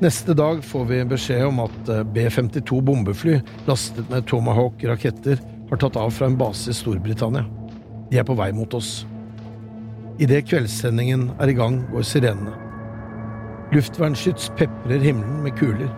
Neste 0.00 0.34
dag 0.34 0.64
får 0.64 0.84
vi 0.84 1.04
beskjed 1.04 1.42
om 1.44 1.58
at 1.60 1.88
eh, 1.92 1.98
B-52 2.02 2.78
bombefly 2.80 3.34
lastet 3.66 4.06
med 4.08 4.24
Tomahawk-raketter 4.30 5.42
har 5.68 5.80
tatt 5.82 5.98
av 6.00 6.14
fra 6.16 6.30
en 6.30 6.38
base 6.40 6.72
i 6.72 6.76
Storbritannia. 6.78 7.44
De 8.08 8.16
er 8.16 8.24
på 8.24 8.32
vei 8.38 8.48
mot 8.56 8.72
oss. 8.78 9.02
Idet 10.16 10.46
kveldssendingen 10.48 11.26
er 11.36 11.52
i 11.52 11.58
gang, 11.58 11.82
går 11.92 12.08
sirenene. 12.08 12.56
Luftvernskyts 13.76 14.48
peprer 14.56 15.04
himmelen 15.04 15.44
med 15.44 15.58
kuler. 15.60 15.92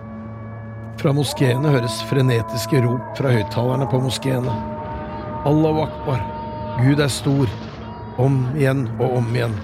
Fra 0.99 1.15
moskeene 1.15 1.71
høres 1.71 2.03
frenetiske 2.11 2.83
rop 2.83 3.15
fra 3.21 3.31
høyttalerne 3.38 3.87
på 3.87 4.03
moskeene. 4.03 4.57
Allahu 5.47 5.87
akbar, 5.87 6.27
Gud 6.83 6.99
er 6.99 7.19
stor, 7.23 7.47
om 8.19 8.49
igjen 8.59 8.88
og 8.99 9.23
om 9.23 9.31
igjen. 9.31 9.55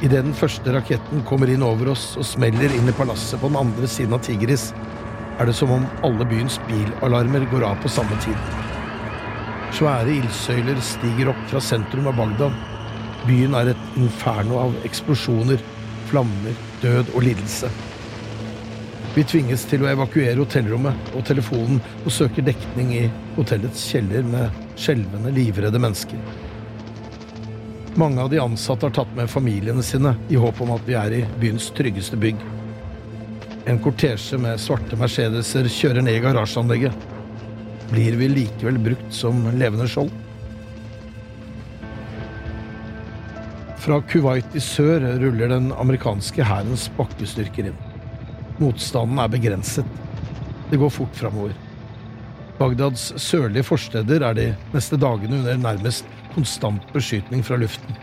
Idet 0.00 0.24
den 0.24 0.32
første 0.32 0.72
raketten 0.72 1.20
kommer 1.28 1.50
inn 1.52 1.64
over 1.64 1.90
oss 1.92 2.14
og 2.16 2.24
smeller 2.24 2.72
inn 2.72 2.88
i 2.88 2.96
palasset 2.96 3.36
på 3.42 3.50
den 3.50 3.58
andre 3.60 3.88
siden 3.90 4.16
av 4.16 4.22
Tigris, 4.24 4.70
er 5.36 5.48
det 5.48 5.56
som 5.58 5.72
om 5.74 5.84
alle 6.06 6.24
byens 6.28 6.56
bilalarmer 6.68 7.44
går 7.52 7.66
av 7.68 7.76
på 7.84 7.92
samme 7.92 8.16
tid. 8.24 8.36
Svære 9.76 10.16
ildsøyler 10.16 10.80
stiger 10.84 11.30
opp 11.34 11.44
fra 11.52 11.60
sentrum 11.64 12.08
av 12.08 12.16
Bagdad. 12.16 12.56
Byen 13.28 13.54
er 13.60 13.74
et 13.74 14.00
inferno 14.00 14.56
av 14.62 14.80
eksplosjoner, 14.88 15.60
flammer, 16.08 16.56
død 16.80 17.12
og 17.12 17.24
lidelse. 17.28 17.68
Vi 19.12 19.24
tvinges 19.28 19.66
til 19.68 19.84
å 19.84 19.90
evakuere 19.90 20.38
hotellrommet 20.40 21.12
og 21.12 21.26
telefonen 21.28 21.80
og 22.06 22.12
søker 22.14 22.46
dekning 22.46 22.94
i 22.96 23.08
hotellets 23.36 23.84
kjeller 23.92 24.24
med 24.24 24.64
skjelvende, 24.80 25.32
livredde 25.36 25.82
mennesker. 25.82 26.39
Mange 27.94 28.22
av 28.22 28.30
de 28.30 28.38
ansatte 28.38 28.86
har 28.86 28.92
tatt 28.94 29.14
med 29.16 29.30
familiene 29.30 29.82
sine 29.82 30.14
i 30.30 30.38
håp 30.38 30.60
om 30.62 30.70
at 30.76 30.82
vi 30.86 30.94
er 30.94 31.14
i 31.16 31.24
byens 31.40 31.72
tryggeste 31.74 32.16
bygg. 32.20 32.38
En 33.66 33.80
kortesje 33.82 34.38
med 34.38 34.60
svarte 34.62 34.96
Mercedeser 34.98 35.66
kjører 35.66 36.06
ned 36.06 36.20
i 36.20 36.22
garasjeanlegget. 36.22 37.06
Blir 37.90 38.18
vi 38.20 38.28
likevel 38.30 38.78
brukt 38.78 39.10
som 39.14 39.42
levende 39.58 39.88
skjold? 39.90 40.12
Fra 43.80 43.98
Kuwait 44.06 44.54
i 44.54 44.62
sør 44.62 45.02
ruller 45.18 45.50
den 45.50 45.72
amerikanske 45.74 46.46
hærens 46.46 46.86
bakkestyrker 46.94 47.72
inn. 47.72 47.82
Motstanden 48.60 49.18
er 49.18 49.34
begrenset. 49.34 49.98
Det 50.70 50.78
går 50.78 50.94
fort 50.94 51.18
framover. 51.18 51.58
Bagdads 52.60 53.10
sørlige 53.18 53.66
forsteder 53.66 54.22
er 54.30 54.36
de 54.36 54.48
neste 54.74 55.00
dagene 55.00 55.40
under 55.40 55.58
nærmest 55.58 56.19
konstant 56.34 56.92
beskytning 56.94 57.42
fra 57.46 57.58
luften. 57.60 57.96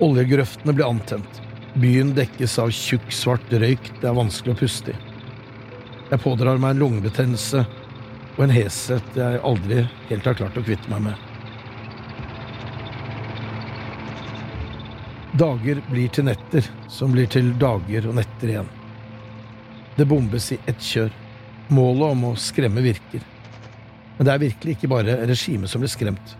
Oljegrøftene 0.00 0.74
blir 0.76 0.88
antent. 0.88 1.42
Byen 1.76 2.14
dekkes 2.16 2.58
av 2.60 2.72
tjukk, 2.72 3.10
svart 3.12 3.52
røyk 3.52 3.90
det 4.00 4.08
er 4.08 4.16
vanskelig 4.16 4.54
å 4.54 4.60
puste 4.60 4.92
i. 4.92 4.98
Jeg 6.10 6.22
pådrar 6.22 6.60
meg 6.62 6.76
en 6.76 6.82
lungebetennelse 6.84 7.64
og 8.36 8.42
en 8.44 8.52
heshet 8.54 9.16
jeg 9.16 9.40
aldri 9.48 9.86
helt 10.10 10.28
har 10.28 10.36
klart 10.38 10.58
å 10.60 10.64
kvitte 10.64 10.92
meg 10.92 11.08
med. 11.08 11.26
Dager 15.36 15.82
blir 15.90 16.08
til 16.08 16.28
netter, 16.28 16.64
som 16.88 17.12
blir 17.12 17.28
til 17.28 17.50
dager 17.60 18.06
og 18.08 18.16
netter 18.16 18.52
igjen. 18.52 18.68
Det 19.96 20.06
bombes 20.08 20.52
i 20.52 20.60
ett 20.64 20.80
kjør. 20.80 21.10
Målet 21.68 22.14
om 22.14 22.24
å 22.30 22.36
skremme 22.40 22.84
virker. 22.84 23.24
Men 24.16 24.26
det 24.26 24.32
er 24.32 24.44
virkelig 24.46 24.76
ikke 24.76 24.90
bare 24.90 25.20
regimet 25.28 25.70
som 25.70 25.82
blir 25.82 25.92
skremt. 25.92 26.34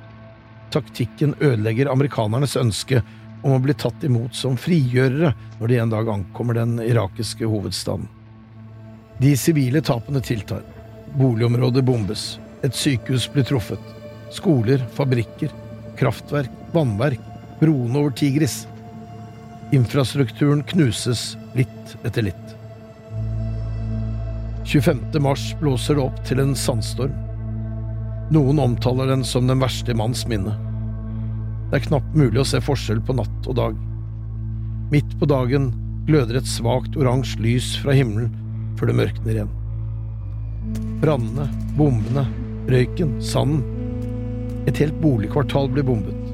Taktikken 0.74 1.36
ødelegger 1.40 1.92
amerikanernes 1.92 2.56
ønske 2.58 3.02
om 3.42 3.54
å 3.54 3.62
bli 3.62 3.76
tatt 3.78 4.04
imot 4.06 4.34
som 4.34 4.56
frigjørere 4.58 5.32
når 5.60 5.70
de 5.70 5.80
en 5.82 5.92
dag 5.92 6.08
ankommer 6.10 6.58
den 6.58 6.78
irakiske 6.82 7.46
hovedstaden. 7.46 8.08
De 9.20 9.32
sivile 9.38 9.80
tapene 9.84 10.20
tiltar. 10.20 10.64
Boligområder 11.16 11.84
bombes. 11.86 12.36
Et 12.64 12.74
sykehus 12.74 13.28
blir 13.32 13.46
truffet. 13.48 13.92
Skoler, 14.34 14.82
fabrikker, 14.96 15.52
kraftverk, 15.96 16.52
vannverk, 16.74 17.22
broene 17.60 18.02
over 18.02 18.16
Tigris. 18.16 18.64
Infrastrukturen 19.76 20.64
knuses 20.72 21.36
litt 21.56 21.96
etter 22.04 22.28
litt. 22.28 22.42
25. 24.66 25.06
mars 25.22 25.52
blåser 25.60 25.96
det 25.96 26.04
opp 26.08 26.18
til 26.26 26.42
en 26.42 26.56
sandstorm. 26.58 27.25
Noen 28.34 28.58
omtaler 28.58 29.06
den 29.06 29.22
som 29.24 29.46
den 29.46 29.60
verste 29.62 29.94
manns 29.94 30.24
minne. 30.26 30.56
Det 31.70 31.78
er 31.78 31.84
knapt 31.84 32.16
mulig 32.18 32.40
å 32.42 32.46
se 32.46 32.58
forskjell 32.62 32.98
på 33.06 33.14
natt 33.14 33.46
og 33.46 33.54
dag. 33.58 33.76
Midt 34.90 35.12
på 35.20 35.28
dagen 35.30 35.68
gløder 36.08 36.40
et 36.40 36.50
svakt 36.50 36.98
oransje 36.98 37.38
lys 37.42 37.72
fra 37.82 37.94
himmelen 37.94 38.32
før 38.78 38.90
det 38.90 38.96
mørkner 38.98 39.38
igjen. 39.38 39.52
Brannene, 41.02 41.46
bombene, 41.78 42.26
røyken, 42.70 43.14
sanden. 43.22 43.62
Et 44.66 44.78
helt 44.82 44.98
boligkvartal 45.02 45.70
blir 45.70 45.86
bombet. 45.86 46.32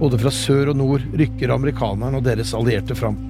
Både 0.00 0.20
fra 0.20 0.32
sør 0.32 0.72
og 0.72 0.80
nord 0.80 1.04
rykker 1.20 1.52
amerikanerne 1.52 2.20
og 2.20 2.24
deres 2.24 2.54
allierte 2.56 2.96
fram. 2.96 3.20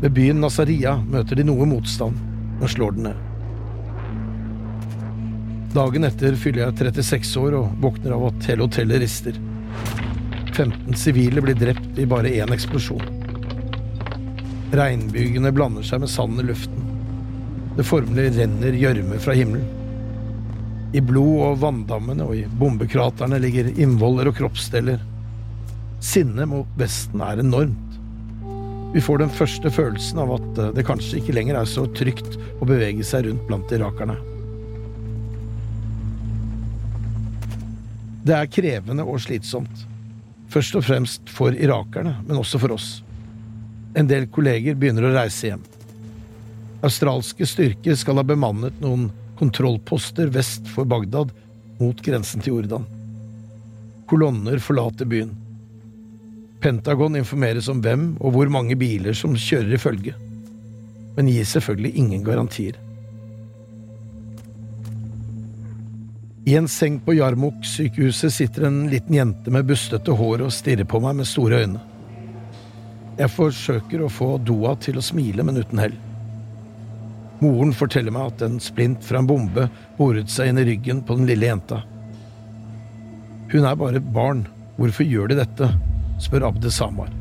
Ved 0.00 0.14
byen 0.16 0.38
Nazaria 0.42 0.94
møter 1.02 1.36
de 1.38 1.44
noe 1.50 1.66
motstand, 1.68 2.14
men 2.60 2.72
slår 2.72 2.94
den 2.96 3.10
ned. 3.10 3.29
Dagen 5.70 6.02
etter 6.02 6.34
fyller 6.34 6.64
jeg 6.64 6.94
36 6.98 7.36
år 7.38 7.54
og 7.54 7.74
våkner 7.78 8.16
av 8.16 8.24
at 8.32 8.46
hele 8.50 8.64
hotellet 8.66 9.04
rister. 9.04 9.36
15 10.50 10.96
sivile 10.98 11.42
blir 11.44 11.54
drept 11.54 11.98
i 12.02 12.06
bare 12.10 12.32
én 12.42 12.50
eksplosjon. 12.50 13.04
Regnbygene 14.74 15.52
blander 15.54 15.86
seg 15.86 16.02
med 16.02 16.10
sanden 16.10 16.42
i 16.42 16.48
luften. 16.48 16.88
Det 17.76 17.86
formelig 17.86 18.32
renner 18.34 18.74
gjørme 18.80 19.20
fra 19.22 19.36
himmelen. 19.38 19.68
I 20.90 21.04
blod- 21.06 21.44
og 21.46 21.60
vanndammene 21.62 22.26
og 22.26 22.34
i 22.34 22.42
bombekraterne 22.58 23.38
ligger 23.38 23.70
innvoller 23.70 24.32
og 24.32 24.40
kroppsdeler. 24.40 24.98
Sinnet 26.02 26.50
mot 26.50 26.74
Vesten 26.80 27.22
er 27.22 27.44
enormt. 27.44 27.94
Vi 28.90 29.04
får 29.06 29.22
den 29.22 29.30
første 29.30 29.70
følelsen 29.70 30.18
av 30.18 30.34
at 30.34 30.60
det 30.74 30.86
kanskje 30.88 31.22
ikke 31.22 31.38
lenger 31.38 31.60
er 31.60 31.70
så 31.70 31.86
trygt 31.94 32.34
å 32.58 32.66
bevege 32.66 33.06
seg 33.06 33.28
rundt 33.28 33.46
blant 33.46 33.78
irakerne. 33.78 34.18
Det 38.20 38.36
er 38.36 38.50
krevende 38.52 39.04
og 39.06 39.20
slitsomt. 39.24 39.86
Først 40.50 40.76
og 40.76 40.84
fremst 40.84 41.30
for 41.30 41.54
irakerne, 41.54 42.16
men 42.26 42.40
også 42.40 42.60
for 42.60 42.74
oss. 42.74 42.88
En 43.96 44.08
del 44.10 44.26
kolleger 44.30 44.76
begynner 44.78 45.08
å 45.08 45.14
reise 45.14 45.50
hjem. 45.50 45.62
Australske 46.84 47.46
styrker 47.48 47.96
skal 47.98 48.20
ha 48.20 48.24
bemannet 48.26 48.76
noen 48.82 49.08
kontrollposter 49.40 50.30
vest 50.34 50.68
for 50.68 50.88
Bagdad 50.88 51.32
mot 51.80 52.02
grensen 52.04 52.44
til 52.44 52.58
Jordan. 52.58 52.84
Kolonner 54.10 54.60
forlater 54.60 55.08
byen. 55.08 55.32
Pentagon 56.60 57.16
informeres 57.16 57.70
om 57.72 57.80
hvem 57.80 58.10
og 58.20 58.34
hvor 58.34 58.52
mange 58.52 58.76
biler 58.76 59.16
som 59.16 59.36
kjører 59.38 59.76
i 59.76 59.80
følge, 59.80 60.12
men 61.16 61.30
gir 61.32 61.46
selvfølgelig 61.48 61.94
ingen 62.02 62.24
garantier. 62.26 62.76
I 66.50 66.54
en 66.56 66.68
seng 66.68 66.96
på 67.00 67.14
Jarmok-sykehuset 67.14 68.32
sitter 68.32 68.64
en 68.66 68.88
liten 68.90 69.14
jente 69.14 69.52
med 69.54 69.68
bustete 69.68 70.10
hår 70.18 70.40
og 70.42 70.50
stirrer 70.50 70.88
på 70.88 70.98
meg 70.98 71.20
med 71.20 71.28
store 71.30 71.60
øyne. 71.62 71.82
Jeg 73.20 73.30
forsøker 73.30 74.02
å 74.02 74.08
få 74.10 74.32
Doa 74.42 74.72
til 74.82 74.98
å 74.98 75.04
smile, 75.04 75.44
men 75.46 75.60
uten 75.62 75.78
hell. 75.78 75.94
Moren 77.38 77.70
forteller 77.76 78.10
meg 78.16 78.32
at 78.32 78.42
en 78.48 78.58
splint 78.58 79.06
fra 79.06 79.22
en 79.22 79.30
bombe 79.30 79.68
boret 80.00 80.32
seg 80.34 80.50
inn 80.50 80.58
i 80.58 80.66
ryggen 80.72 81.04
på 81.06 81.20
den 81.20 81.30
lille 81.30 81.52
jenta. 81.52 81.84
Hun 83.54 83.70
er 83.70 83.78
bare 83.78 84.02
et 84.02 84.12
barn, 84.18 84.42
hvorfor 84.74 85.06
gjør 85.06 85.30
de 85.30 85.40
dette? 85.44 85.72
spør 86.18 86.50
Abde 86.50 86.74
Samar, 86.74 87.14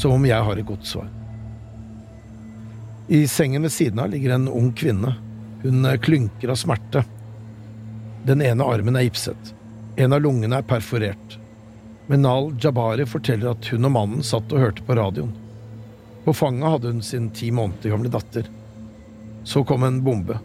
som 0.00 0.16
om 0.16 0.30
jeg 0.32 0.48
har 0.48 0.56
et 0.56 0.70
godt 0.72 0.88
svar. 0.88 1.12
I 3.12 3.26
sengen 3.28 3.68
ved 3.68 3.76
siden 3.76 4.00
av 4.00 4.14
ligger 4.16 4.38
en 4.38 4.48
ung 4.48 4.72
kvinne. 4.72 5.12
Hun 5.60 5.92
klynker 6.00 6.56
av 6.56 6.64
smerte. 6.64 7.04
Den 8.26 8.42
ene 8.42 8.64
armen 8.64 8.96
er 8.96 9.08
gipset. 9.08 9.54
En 9.96 10.14
av 10.14 10.22
lungene 10.22 10.60
er 10.60 10.66
perforert. 10.66 11.38
Menal 12.06 12.52
Jabari 12.60 13.06
forteller 13.06 13.52
at 13.52 13.66
hun 13.72 13.88
og 13.88 13.94
mannen 13.94 14.26
satt 14.26 14.52
og 14.52 14.62
hørte 14.62 14.84
på 14.86 14.96
radioen. 14.98 15.32
På 16.22 16.34
fanget 16.36 16.70
hadde 16.70 16.92
hun 16.92 17.02
sin 17.02 17.30
ti 17.34 17.50
måneder 17.50 17.90
gamle 17.90 18.12
datter. 18.12 18.46
Så 19.44 19.64
kom 19.66 19.82
en 19.82 20.02
bombe. 20.06 20.38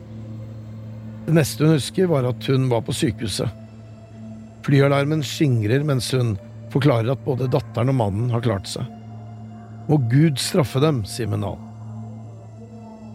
Det 1.28 1.36
neste 1.38 1.66
hun 1.66 1.76
husker, 1.76 2.10
var 2.10 2.26
at 2.26 2.50
hun 2.50 2.66
var 2.72 2.82
på 2.88 2.96
sykehuset. 2.96 3.50
Flyalarmen 4.66 5.22
skingrer 5.24 5.86
mens 5.86 6.10
hun 6.16 6.34
forklarer 6.74 7.14
at 7.14 7.26
både 7.26 7.50
datteren 7.52 7.94
og 7.94 8.00
mannen 8.00 8.32
har 8.34 8.44
klart 8.44 8.68
seg. 8.70 8.88
Må 9.88 10.00
Gud 10.12 10.42
straffe 10.42 10.82
dem, 10.84 11.04
sier 11.08 11.30
Menal. 11.30 11.60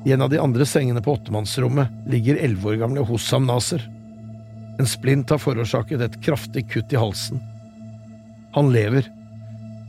I 0.06 0.14
en 0.14 0.22
av 0.24 0.30
de 0.32 0.38
andre 0.40 0.66
sengene 0.66 1.02
på 1.02 1.12
åttemannsrommet 1.14 2.08
ligger 2.10 2.40
elleve 2.42 2.72
år 2.72 2.80
gamle 2.80 3.04
Hossam 3.06 3.44
Naser. 3.46 3.84
En 4.80 4.88
splint 4.88 5.30
har 5.30 5.40
forårsaket 5.42 6.00
et 6.00 6.20
kraftig 6.24 6.64
kutt 6.72 6.92
i 6.92 7.00
halsen. 7.00 7.42
Han 8.54 8.72
lever, 8.72 9.08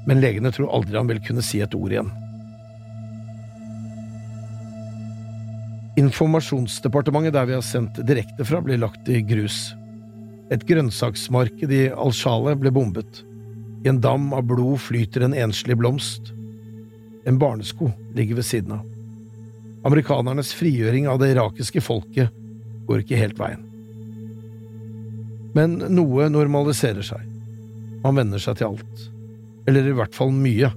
men 0.08 0.22
legene 0.24 0.52
tror 0.52 0.72
aldri 0.76 1.00
han 1.00 1.10
vil 1.12 1.22
kunne 1.24 1.44
si 1.46 1.62
et 1.64 1.76
ord 1.76 1.94
igjen. 1.94 2.12
Informasjonsdepartementet 6.00 7.36
der 7.36 7.46
vi 7.46 7.56
har 7.58 7.66
sendt 7.66 8.00
direkte 8.08 8.46
fra, 8.48 8.62
blir 8.66 8.82
lagt 8.82 9.10
i 9.10 9.22
grus. 9.22 9.74
Et 10.52 10.64
grønnsaksmarked 10.68 11.72
i 11.72 11.84
Al-Shale 11.94 12.56
ble 12.60 12.72
bombet. 12.74 13.22
I 13.86 13.92
en 13.92 14.02
dam 14.02 14.32
av 14.34 14.48
blod 14.50 14.82
flyter 14.82 15.26
en 15.26 15.36
enslig 15.38 15.78
blomst. 15.80 16.34
En 17.30 17.38
barnesko 17.40 17.92
ligger 18.18 18.40
ved 18.40 18.48
siden 18.48 18.78
av. 18.80 18.88
Amerikanernes 19.84 20.54
frigjøring 20.56 21.10
av 21.12 21.20
det 21.20 21.34
irakiske 21.34 21.84
folket 21.84 22.32
går 22.88 23.04
ikke 23.04 23.20
helt 23.20 23.40
veien. 23.40 23.73
Men 25.54 25.78
noe 25.94 26.30
normaliserer 26.34 27.06
seg. 27.06 27.26
Man 28.04 28.18
venner 28.18 28.42
seg 28.42 28.60
til 28.60 28.74
alt. 28.74 29.04
Eller 29.70 29.88
i 29.88 29.96
hvert 29.96 30.16
fall 30.16 30.34
mye. 30.36 30.72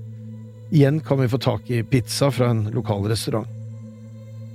Igjen 0.71 1.01
kan 1.05 1.21
vi 1.21 1.31
få 1.31 1.41
tak 1.43 1.71
i 1.71 1.83
pizza 1.87 2.31
fra 2.31 2.51
en 2.53 2.67
lokal 2.75 3.07
restaurant. 3.11 3.49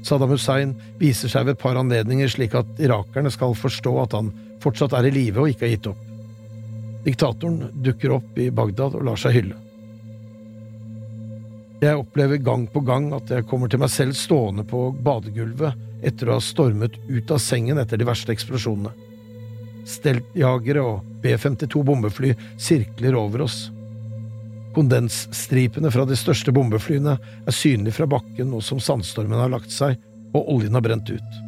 Saddam 0.05 0.34
Hussein 0.34 0.73
viser 0.99 1.29
seg 1.29 1.45
ved 1.45 1.55
et 1.55 1.62
par 1.62 1.77
anledninger 1.77 2.29
slik 2.31 2.55
at 2.57 2.79
irakerne 2.81 3.31
skal 3.34 3.53
forstå 3.57 3.91
at 4.01 4.15
han 4.17 4.31
fortsatt 4.62 4.95
er 4.97 5.10
i 5.10 5.13
live 5.13 5.43
og 5.43 5.51
ikke 5.51 5.67
har 5.67 5.75
gitt 5.75 5.91
opp. 5.91 6.07
Diktatoren 7.05 7.69
dukker 7.86 8.15
opp 8.17 8.39
i 8.41 8.49
Bagdad 8.53 8.97
og 8.97 9.05
lar 9.05 9.19
seg 9.21 9.38
hylle. 9.39 9.57
Jeg 11.81 11.97
opplever 11.97 12.38
gang 12.45 12.67
på 12.69 12.84
gang 12.86 13.07
at 13.17 13.31
jeg 13.34 13.47
kommer 13.49 13.69
til 13.69 13.81
meg 13.81 13.89
selv 13.89 14.13
stående 14.17 14.65
på 14.69 14.91
badegulvet 15.01 16.05
etter 16.05 16.29
å 16.29 16.38
ha 16.38 16.43
stormet 16.43 16.97
ut 17.10 17.34
av 17.34 17.41
sengen 17.41 17.81
etter 17.81 17.97
de 17.97 18.05
verste 18.05 18.34
eksplosjonene. 18.34 18.93
Steltjagere 19.87 20.83
og 20.85 21.05
B-52 21.23 21.83
bombefly 21.85 22.33
sirkler 22.61 23.17
over 23.17 23.45
oss. 23.47 23.69
Kondensstripene 24.75 25.91
fra 25.91 26.05
de 26.07 26.15
største 26.15 26.53
bombeflyene 26.55 27.17
er 27.19 27.55
synlige 27.55 27.97
fra 27.99 28.07
bakken 28.13 28.51
nå 28.53 28.61
som 28.63 28.79
sandstormen 28.79 29.39
har 29.41 29.51
lagt 29.51 29.73
seg 29.73 29.97
og 30.31 30.53
oljen 30.55 30.77
har 30.77 30.85
brent 30.85 31.11
ut. 31.11 31.39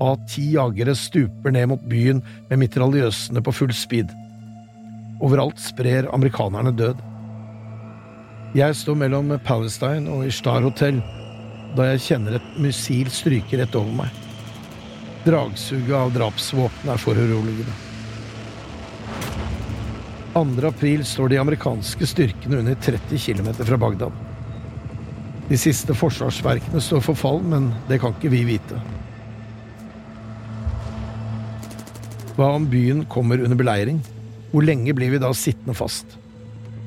A-10 0.00 0.52
jagere 0.56 0.94
stuper 0.96 1.52
ned 1.52 1.70
mot 1.72 1.84
byen 1.88 2.22
med 2.50 2.60
mitraljøsene 2.60 3.42
på 3.44 3.54
full 3.54 3.72
speed. 3.76 4.12
Overalt 5.24 5.60
sprer 5.60 6.08
amerikanerne 6.12 6.72
død. 6.76 7.00
Jeg 8.56 8.76
står 8.76 8.96
mellom 9.00 9.32
Palestine 9.44 10.12
og 10.12 10.28
Ishtar 10.28 10.64
hotell 10.64 11.00
da 11.76 11.90
jeg 11.90 12.04
kjenner 12.06 12.38
et 12.38 12.54
missil 12.60 13.10
stryke 13.12 13.58
rett 13.60 13.74
over 13.76 13.92
meg. 14.04 14.25
Dragsuget 15.26 15.96
av 15.96 16.12
drapsvåpen 16.14 16.90
er 16.92 17.00
foruroligende. 17.02 17.72
2. 20.36 20.66
april 20.68 21.00
står 21.04 21.32
de 21.32 21.38
amerikanske 21.42 22.06
styrkene 22.06 22.60
under 22.60 22.74
30 22.74 23.18
km 23.18 23.48
fra 23.64 23.76
Bagdad. 23.76 24.12
De 25.48 25.58
siste 25.58 25.96
forsvarsverkene 25.98 26.78
står 26.80 27.02
for 27.02 27.18
fall, 27.18 27.40
men 27.42 27.72
det 27.88 27.98
kan 28.04 28.14
ikke 28.14 28.30
vi 28.30 28.44
vite. 28.52 28.78
Hva 32.36 32.52
om 32.60 32.70
byen 32.70 33.02
kommer 33.10 33.42
under 33.42 33.58
beleiring? 33.58 33.98
Hvor 34.52 34.62
lenge 34.62 34.94
blir 34.94 35.10
vi 35.16 35.22
da 35.24 35.32
sittende 35.34 35.74
fast? 35.74 36.06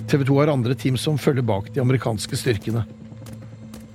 TV 0.07 0.23
2 0.31 0.39
har 0.39 0.53
andre 0.55 0.79
team 0.79 0.95
som 0.95 1.19
følger 1.19 1.43
bak 1.43 1.73
de 1.75 1.83
amerikanske 1.83 2.39
styrkene. 2.39 2.85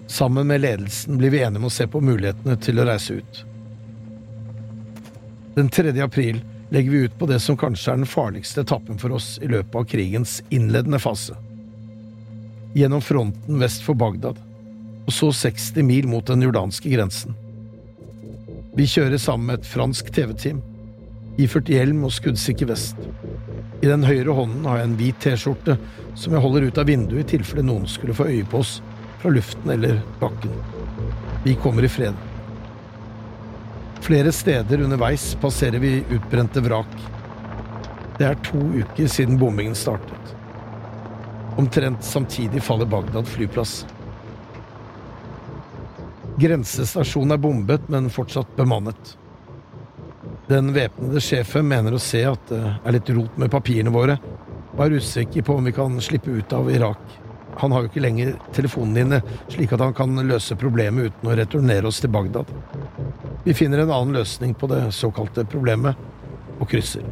Sammen 0.04 0.52
med 0.52 0.66
ledelsen 0.66 1.16
blir 1.16 1.32
vi 1.32 1.40
enige 1.40 1.64
om 1.64 1.72
å 1.72 1.74
se 1.80 1.88
på 1.88 2.04
mulighetene 2.04 2.60
til 2.60 2.84
å 2.84 2.88
reise 2.92 3.22
ut. 3.24 3.44
Den 5.54 5.68
3. 5.68 6.00
april 6.02 6.40
legger 6.70 6.90
vi 6.90 6.98
ut 6.98 7.18
på 7.18 7.26
det 7.26 7.38
som 7.40 7.56
kanskje 7.56 7.92
er 7.92 8.00
den 8.00 8.10
farligste 8.10 8.64
etappen 8.64 8.98
for 8.98 9.14
oss 9.14 9.36
i 9.42 9.46
løpet 9.46 9.76
av 9.78 9.84
krigens 9.86 10.40
innledende 10.50 10.98
fase. 10.98 11.36
Gjennom 12.74 13.02
fronten 13.04 13.60
vest 13.62 13.84
for 13.86 13.94
Bagdad, 13.94 14.40
og 15.06 15.12
så 15.14 15.30
60 15.30 15.86
mil 15.86 16.08
mot 16.10 16.26
den 16.26 16.42
jordanske 16.42 16.90
grensen. 16.90 17.36
Vi 18.74 18.88
kjører 18.90 19.20
sammen 19.22 19.52
med 19.52 19.60
et 19.60 19.70
fransk 19.70 20.10
TV-team, 20.16 20.58
iført 21.38 21.70
hjelm 21.70 22.02
og 22.08 22.16
skuddsikker 22.16 22.72
vest. 22.72 22.98
I 23.78 23.86
den 23.86 24.02
høyre 24.02 24.34
hånden 24.34 24.66
har 24.66 24.80
jeg 24.80 24.90
en 24.90 24.98
hvit 24.98 25.22
T-skjorte 25.22 25.78
som 26.18 26.34
jeg 26.34 26.42
holder 26.42 26.66
ut 26.66 26.82
av 26.82 26.90
vinduet 26.90 27.22
i 27.22 27.30
tilfelle 27.36 27.62
noen 27.62 27.86
skulle 27.90 28.16
få 28.16 28.26
øye 28.26 28.46
på 28.50 28.64
oss 28.64 28.80
fra 29.22 29.30
luften 29.30 29.70
eller 29.70 30.02
bakken. 30.18 30.50
Vi 31.46 31.54
kommer 31.62 31.86
i 31.86 31.92
fred. 31.92 32.33
Flere 34.04 34.32
steder 34.32 34.82
underveis 34.84 35.36
passerer 35.40 35.78
vi 35.78 36.04
utbrente 36.12 36.60
vrak. 36.60 36.90
Det 38.18 38.26
er 38.28 38.36
to 38.44 38.58
uker 38.60 39.06
siden 39.08 39.38
bombingen 39.40 39.74
startet. 39.74 40.34
Omtrent 41.56 42.04
samtidig 42.04 42.60
faller 42.62 42.84
Bagdad 42.84 43.24
flyplass. 43.24 43.86
Grensestasjonen 46.36 47.32
er 47.32 47.40
bombet, 47.40 47.88
men 47.88 48.12
fortsatt 48.12 48.52
bemannet. 48.58 49.14
Den 50.52 50.74
væpnede 50.76 51.24
sjefen 51.24 51.64
mener 51.72 51.96
å 51.96 52.02
se 52.02 52.26
at 52.28 52.52
det 52.52 52.60
er 52.60 52.98
litt 52.98 53.16
rot 53.16 53.40
med 53.40 53.52
papirene 53.56 53.94
våre, 53.94 54.18
og 54.74 54.84
er 54.84 54.98
usikker 55.00 55.48
på 55.48 55.56
om 55.56 55.64
vi 55.64 55.72
kan 55.80 55.96
slippe 56.04 56.34
ut 56.34 56.52
av 56.52 56.68
Irak. 56.68 57.23
Han 57.60 57.72
har 57.72 57.84
jo 57.84 57.90
ikke 57.90 58.02
lenger 58.02 58.34
telefonen 58.54 58.98
inne, 59.04 59.20
slik 59.52 59.74
at 59.74 59.82
han 59.84 59.94
kan 59.96 60.16
løse 60.26 60.56
problemet 60.58 61.12
uten 61.12 61.30
å 61.30 61.36
returnere 61.38 61.90
oss 61.90 62.00
til 62.02 62.12
Bagdad. 62.14 62.50
Vi 63.44 63.54
finner 63.54 63.82
en 63.82 63.92
annen 63.92 64.16
løsning 64.18 64.54
på 64.58 64.68
det 64.70 64.80
såkalte 64.96 65.46
problemet, 65.46 65.98
og 66.60 66.68
krysser. 66.70 67.04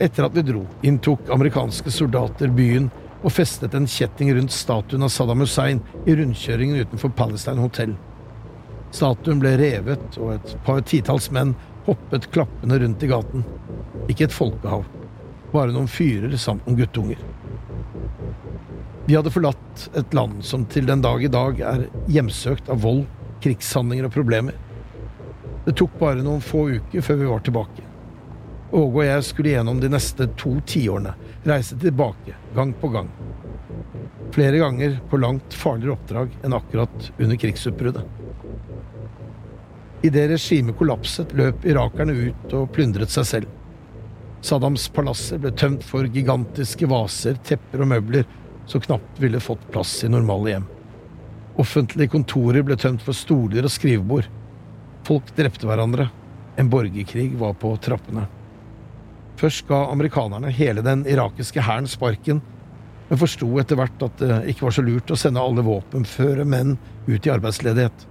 Etter 0.00 0.24
at 0.24 0.36
vi 0.36 0.44
dro, 0.46 0.64
inntok 0.86 1.28
amerikanske 1.34 1.92
soldater 1.92 2.52
byen 2.56 2.88
og 3.20 3.34
festet 3.34 3.74
en 3.76 3.88
kjetting 3.90 4.30
rundt 4.36 4.54
statuen 4.54 5.04
av 5.04 5.12
Saddam 5.12 5.42
Hussein 5.44 5.82
i 6.08 6.14
rundkjøringen 6.16 6.86
utenfor 6.86 7.12
Palestine 7.18 7.60
Hotel. 7.60 7.92
Statuen 8.96 9.42
ble 9.42 9.52
revet, 9.60 10.16
og 10.18 10.38
et 10.38 10.54
par 10.66 10.80
titalls 10.88 11.28
menn 11.34 11.52
hoppet 11.86 12.30
klappende 12.32 12.80
rundt 12.80 13.04
i 13.04 13.10
gaten. 13.10 13.44
Ikke 14.08 14.26
et 14.26 14.34
folkehav, 14.34 14.86
bare 15.52 15.74
noen 15.74 15.90
fyrer 15.90 16.32
samt 16.40 16.64
noen 16.66 16.80
guttunger. 16.80 17.20
Vi 19.10 19.16
hadde 19.16 19.30
forlatt 19.30 19.88
et 19.98 20.12
land 20.14 20.44
som 20.46 20.62
til 20.70 20.84
den 20.86 21.00
dag 21.02 21.24
i 21.24 21.28
dag 21.34 21.56
er 21.66 21.80
hjemsøkt 22.14 22.68
av 22.70 22.84
vold, 22.84 23.00
krigshandlinger 23.42 24.06
og 24.06 24.12
problemer. 24.14 24.54
Det 25.64 25.74
tok 25.80 25.96
bare 25.98 26.22
noen 26.22 26.44
få 26.46 26.60
uker 26.76 27.02
før 27.02 27.18
vi 27.18 27.26
var 27.26 27.42
tilbake. 27.42 27.82
Åge 28.70 29.00
og 29.00 29.02
jeg 29.02 29.26
skulle 29.26 29.56
gjennom 29.56 29.80
de 29.82 29.90
neste 29.90 30.28
to 30.38 30.52
tiårene 30.62 31.16
reise 31.42 31.74
tilbake, 31.82 32.36
gang 32.54 32.70
på 32.78 32.92
gang. 32.94 33.10
Flere 34.30 34.62
ganger 34.62 35.00
på 35.10 35.18
langt 35.18 35.58
farligere 35.58 35.96
oppdrag 35.96 36.38
enn 36.46 36.54
akkurat 36.54 37.10
under 37.18 37.42
krigsutbruddet. 37.42 38.06
Idet 40.06 40.28
regimet 40.36 40.78
kollapset, 40.78 41.34
løp 41.34 41.66
irakerne 41.66 42.14
ut 42.14 42.60
og 42.60 42.70
plyndret 42.78 43.10
seg 43.10 43.26
selv. 43.34 43.56
Saddams 44.46 44.86
palasser 44.94 45.42
ble 45.42 45.50
tømt 45.50 45.82
for 45.82 46.06
gigantiske 46.06 46.86
vaser, 46.94 47.42
tepper 47.42 47.82
og 47.82 47.90
møbler 47.90 48.36
som 48.70 48.80
knapt 48.80 49.18
ville 49.18 49.40
fått 49.42 49.70
plass 49.70 50.04
i 50.04 50.08
normale 50.08 50.50
hjem. 50.54 50.66
Offentlige 51.58 52.12
kontorer 52.14 52.62
ble 52.62 52.76
tømt 52.78 53.02
for 53.02 53.16
stoler 53.16 53.66
og 53.66 53.72
skrivebord. 53.74 54.28
Folk 55.06 55.32
drepte 55.36 55.66
hverandre. 55.66 56.06
En 56.56 56.70
borgerkrig 56.70 57.32
var 57.40 57.56
på 57.58 57.72
trappene. 57.82 58.28
Først 59.40 59.66
ga 59.66 59.86
amerikanerne 59.90 60.52
hele 60.54 60.84
den 60.86 61.02
irakiske 61.08 61.64
hæren 61.64 61.88
sparken, 61.88 62.42
men 63.08 63.18
forsto 63.18 63.48
etter 63.58 63.78
hvert 63.80 64.06
at 64.06 64.22
det 64.22 64.38
ikke 64.52 64.68
var 64.68 64.76
så 64.76 64.84
lurt 64.86 65.10
å 65.10 65.18
sende 65.18 65.42
alle 65.42 65.64
våpenføre 65.66 66.46
menn 66.46 66.76
ut 67.08 67.26
i 67.26 67.32
arbeidsledighet. 67.32 68.06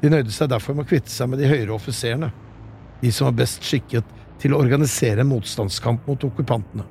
De 0.00 0.10
nøyde 0.10 0.34
seg 0.34 0.50
derfor 0.50 0.74
med 0.74 0.88
å 0.88 0.90
kvitte 0.90 1.12
seg 1.12 1.30
med 1.30 1.38
de 1.42 1.50
høyere 1.50 1.76
offiserene, 1.76 2.32
de 2.98 3.12
som 3.14 3.28
var 3.28 3.38
best 3.44 3.62
skikket 3.66 4.16
til 4.42 4.54
å 4.54 4.62
organisere 4.62 5.22
en 5.22 5.30
motstandskamp 5.30 6.08
mot 6.08 6.24
okkupantene. 6.26 6.86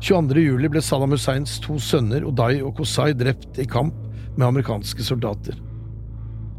22. 0.00 0.40
juli 0.40 0.68
ble 0.72 0.80
Saddam 0.80 1.12
Husseins 1.12 1.58
to 1.60 1.76
sønner 1.82 2.24
Odai 2.24 2.62
og 2.64 2.78
Kosai 2.78 3.12
drept 3.12 3.58
i 3.60 3.66
kamp 3.68 3.96
med 4.38 4.46
amerikanske 4.46 5.04
soldater. 5.04 5.58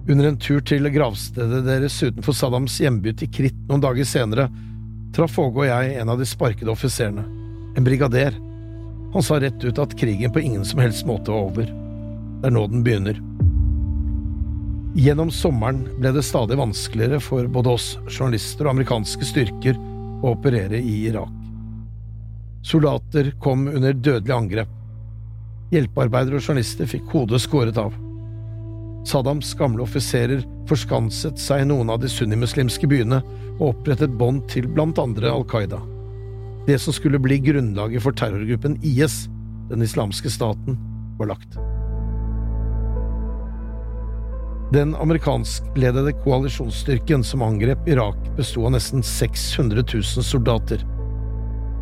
Under 0.09 0.27
en 0.29 0.37
tur 0.41 0.61
til 0.65 0.85
gravstedet 0.93 1.63
deres 1.65 1.97
utenfor 2.03 2.37
Saddams 2.37 2.77
hjemby 2.83 3.15
til 3.17 3.31
Kritt 3.33 3.57
noen 3.69 3.81
dager 3.81 4.05
senere, 4.05 4.45
traff 5.15 5.39
Åge 5.41 5.63
og 5.63 5.67
jeg 5.71 5.97
en 5.97 6.13
av 6.13 6.21
de 6.21 6.29
sparkede 6.29 6.69
offiserene, 6.73 7.25
en 7.77 7.87
brigader. 7.87 8.37
Han 9.15 9.25
sa 9.25 9.41
rett 9.41 9.65
ut 9.65 9.81
at 9.81 9.97
krigen 9.97 10.33
på 10.33 10.45
ingen 10.45 10.65
som 10.67 10.81
helst 10.83 11.09
måte 11.09 11.33
var 11.33 11.49
over. 11.49 11.65
Det 11.65 12.49
er 12.49 12.55
nå 12.55 12.67
den 12.69 12.85
begynner. 12.85 13.17
Gjennom 15.01 15.33
sommeren 15.33 15.85
ble 15.97 16.13
det 16.13 16.27
stadig 16.27 16.59
vanskeligere 16.61 17.21
for 17.23 17.49
både 17.49 17.73
oss 17.73 17.93
journalister 18.05 18.67
og 18.67 18.75
amerikanske 18.75 19.33
styrker 19.33 19.77
å 20.21 20.35
operere 20.35 20.77
i 20.77 20.97
Irak. 21.09 21.40
Soldater 22.63 23.31
kom 23.41 23.67
under 23.67 23.93
dødelig 23.93 24.33
angrep. 24.35 24.71
Hjelpearbeidere 25.71 26.37
og 26.37 26.45
journalister 26.45 26.89
fikk 26.89 27.09
hodet 27.13 27.41
skåret 27.41 27.77
av. 27.79 27.95
Saddams 29.07 29.53
gamle 29.57 29.81
offiserer 29.81 30.43
forskanset 30.69 31.39
seg 31.41 31.63
i 31.63 31.69
noen 31.71 31.89
av 31.89 32.03
de 32.03 32.09
sunnimuslimske 32.11 32.89
byene 32.91 33.21
og 33.57 33.71
opprettet 33.71 34.13
bånd 34.19 34.43
til 34.51 34.69
blant 34.69 35.01
andre 35.01 35.31
Al 35.31 35.45
Qaida. 35.49 35.81
Det 36.67 36.77
som 36.81 36.93
skulle 36.93 37.21
bli 37.21 37.39
grunnlaget 37.41 38.03
for 38.05 38.13
terrorgruppen 38.13 38.77
IS, 38.85 39.25
den 39.71 39.81
islamske 39.81 40.29
staten, 40.29 40.77
var 41.17 41.33
lagt. 41.33 41.57
Den 44.71 44.93
amerikanskledede 44.95 46.13
koalisjonsstyrken 46.21 47.25
som 47.27 47.41
angrep 47.43 47.89
Irak, 47.89 48.19
besto 48.37 48.63
av 48.69 48.75
nesten 48.77 49.03
600 49.03 49.83
000 49.83 50.03
soldater. 50.23 50.85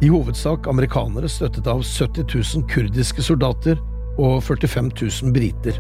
I 0.02 0.08
hovedsak 0.08 0.68
amerikanere 0.68 1.28
støttet 1.28 1.66
av 1.68 1.82
70 1.84 2.24
000 2.56 2.68
kurdiske 2.72 3.24
soldater 3.24 3.80
og 4.16 4.38
45 4.44 4.92
000 4.96 5.34
briter. 5.36 5.80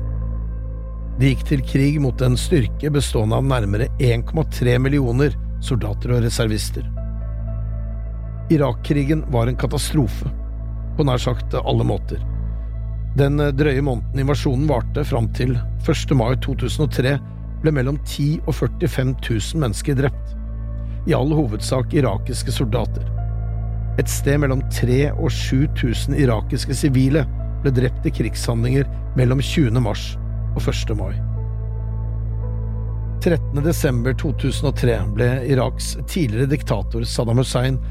De 1.19 1.29
gikk 1.31 1.45
til 1.47 1.61
krig 1.63 1.99
mot 2.03 2.19
en 2.23 2.35
styrke 2.39 2.91
bestående 2.91 3.37
av 3.39 3.45
nærmere 3.47 3.87
1,3 4.03 4.73
millioner 4.83 5.37
soldater 5.63 6.17
og 6.17 6.25
reservister. 6.25 6.83
Irak-krigen 8.51 9.23
var 9.31 9.47
en 9.47 9.59
katastrofe, 9.59 10.27
på 10.97 11.05
nær 11.07 11.21
sagt 11.23 11.55
alle 11.55 11.87
måter. 11.87 12.19
Den 13.15 13.39
drøye 13.55 13.83
måneden 13.83 14.19
invasjonen 14.25 14.67
varte, 14.67 15.05
fram 15.07 15.29
til 15.37 15.55
1. 15.87 16.11
mai 16.19 16.33
2003, 16.43 17.15
ble 17.63 17.73
mellom 17.75 18.01
10 18.03 18.41
og 18.45 18.51
45 18.57 19.15
000 19.15 19.63
mennesker 19.63 19.95
drept. 19.95 20.35
I 21.07 21.15
all 21.15 21.31
hovedsak 21.31 21.95
irakiske 21.95 22.51
soldater. 22.51 23.07
Et 23.99 24.07
sted 24.07 24.39
mellom 24.39 24.61
3000 24.71 25.17
og 25.19 25.31
7000 25.33 26.15
irakiske 26.23 26.75
sivile 26.77 27.25
ble 27.63 27.73
drept 27.75 28.05
i 28.07 28.13
krigshandlinger 28.15 28.87
mellom 29.19 29.41
20. 29.43 29.75
mars 29.83 30.13
og 30.55 30.63
1. 30.63 30.93
mai. 30.95 31.17
13. 33.19 33.59
desember 33.65 34.15
2003 34.15 34.93
ble 35.17 35.27
Iraks 35.51 35.97
tidligere 36.07 36.47
diktator 36.53 37.03
Saddam 37.03 37.41
Hussein 37.41 37.81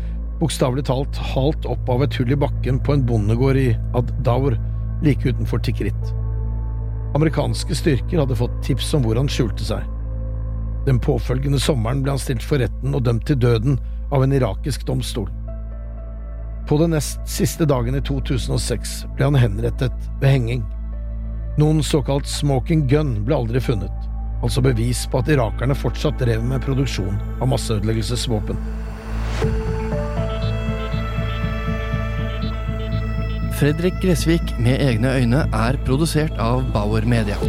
bokstavelig 0.41 0.87
talt 0.89 1.19
halt 1.35 1.69
opp 1.69 1.91
av 1.93 2.07
et 2.07 2.17
hull 2.17 2.33
i 2.33 2.39
bakken 2.41 2.79
på 2.81 2.95
en 2.95 3.05
bondegård 3.05 3.61
i 3.61 3.69
Ad-Daur 3.99 4.57
like 5.05 5.29
utenfor 5.29 5.61
Tikrit. 5.61 6.15
Amerikanske 7.19 7.77
styrker 7.77 8.23
hadde 8.23 8.39
fått 8.39 8.57
tips 8.65 8.95
om 8.97 9.05
hvor 9.05 9.21
han 9.21 9.29
skjulte 9.29 9.67
seg. 9.67 9.85
Den 10.89 11.03
påfølgende 11.05 11.61
sommeren 11.61 12.01
ble 12.05 12.15
han 12.15 12.23
stilt 12.23 12.47
for 12.47 12.63
retten 12.63 12.97
og 12.97 13.05
dømt 13.05 13.29
til 13.29 13.41
døden 13.43 13.77
av 14.15 14.25
en 14.25 14.33
irakisk 14.33 14.87
domstol. 14.89 15.29
På 16.69 16.77
den 16.79 16.91
nest 16.91 17.21
siste 17.25 17.65
dagen 17.65 17.95
i 17.97 18.01
2006 18.05 18.91
ble 19.17 19.25
han 19.25 19.39
henrettet 19.41 19.95
ved 20.21 20.35
henging. 20.35 20.65
Noen 21.57 21.81
såkalt 21.81 22.29
smoking 22.29 22.83
gun 22.91 23.15
ble 23.25 23.39
aldri 23.39 23.63
funnet, 23.65 24.05
altså 24.45 24.61
bevis 24.61 25.07
på 25.09 25.23
at 25.23 25.31
irakerne 25.33 25.75
fortsatt 25.75 26.21
drev 26.21 26.45
med 26.45 26.61
produksjon 26.67 27.17
av 27.41 27.49
masseødeleggelsesvåpen. 27.55 28.61
Fredrik 33.59 33.97
Gressvik 34.05 34.53
med 34.61 34.85
egne 34.85 35.17
øyne 35.17 35.47
er 35.57 35.81
produsert 35.89 36.37
av 36.37 36.69
Bauer 36.77 37.09
Media. 37.09 37.41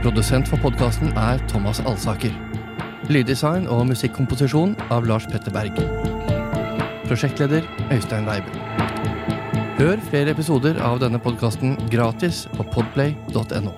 Produsent 0.00 0.48
for 0.48 0.56
podkasten 0.64 1.12
er 1.20 1.44
Thomas 1.52 1.84
Alsaker. 1.84 2.32
Lyddesign 3.12 3.68
og 3.68 3.90
musikkomposisjon 3.92 4.72
av 4.88 5.04
Lars 5.04 5.28
Petter 5.28 5.52
Berg. 5.52 6.13
Prosjektleder 7.08 7.66
Øystein 7.92 8.26
Weibel. 8.28 8.60
Hør 9.78 10.00
flere 10.10 10.30
episoder 10.30 10.78
av 10.82 11.00
denne 11.02 11.18
podkasten 11.20 11.76
gratis 11.92 12.44
på 12.56 12.64
podplay.no. 12.74 13.74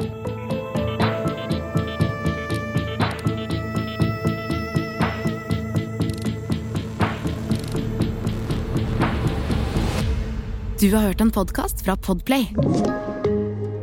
Du 10.81 10.93
har 10.95 11.09
hørt 11.09 11.21
en 11.21 11.31
podkast 11.33 11.81
fra 11.85 11.97
Podplay. 11.97 12.51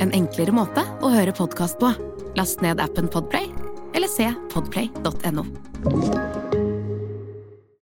En 0.00 0.14
enklere 0.14 0.54
måte 0.54 0.86
å 1.02 1.10
høre 1.12 1.34
podkast 1.36 1.76
på. 1.82 1.90
Last 2.38 2.62
ned 2.64 2.80
appen 2.80 3.10
Podplay, 3.12 3.50
eller 3.92 4.08
se 4.08 4.30
podplay.no. 4.54 6.23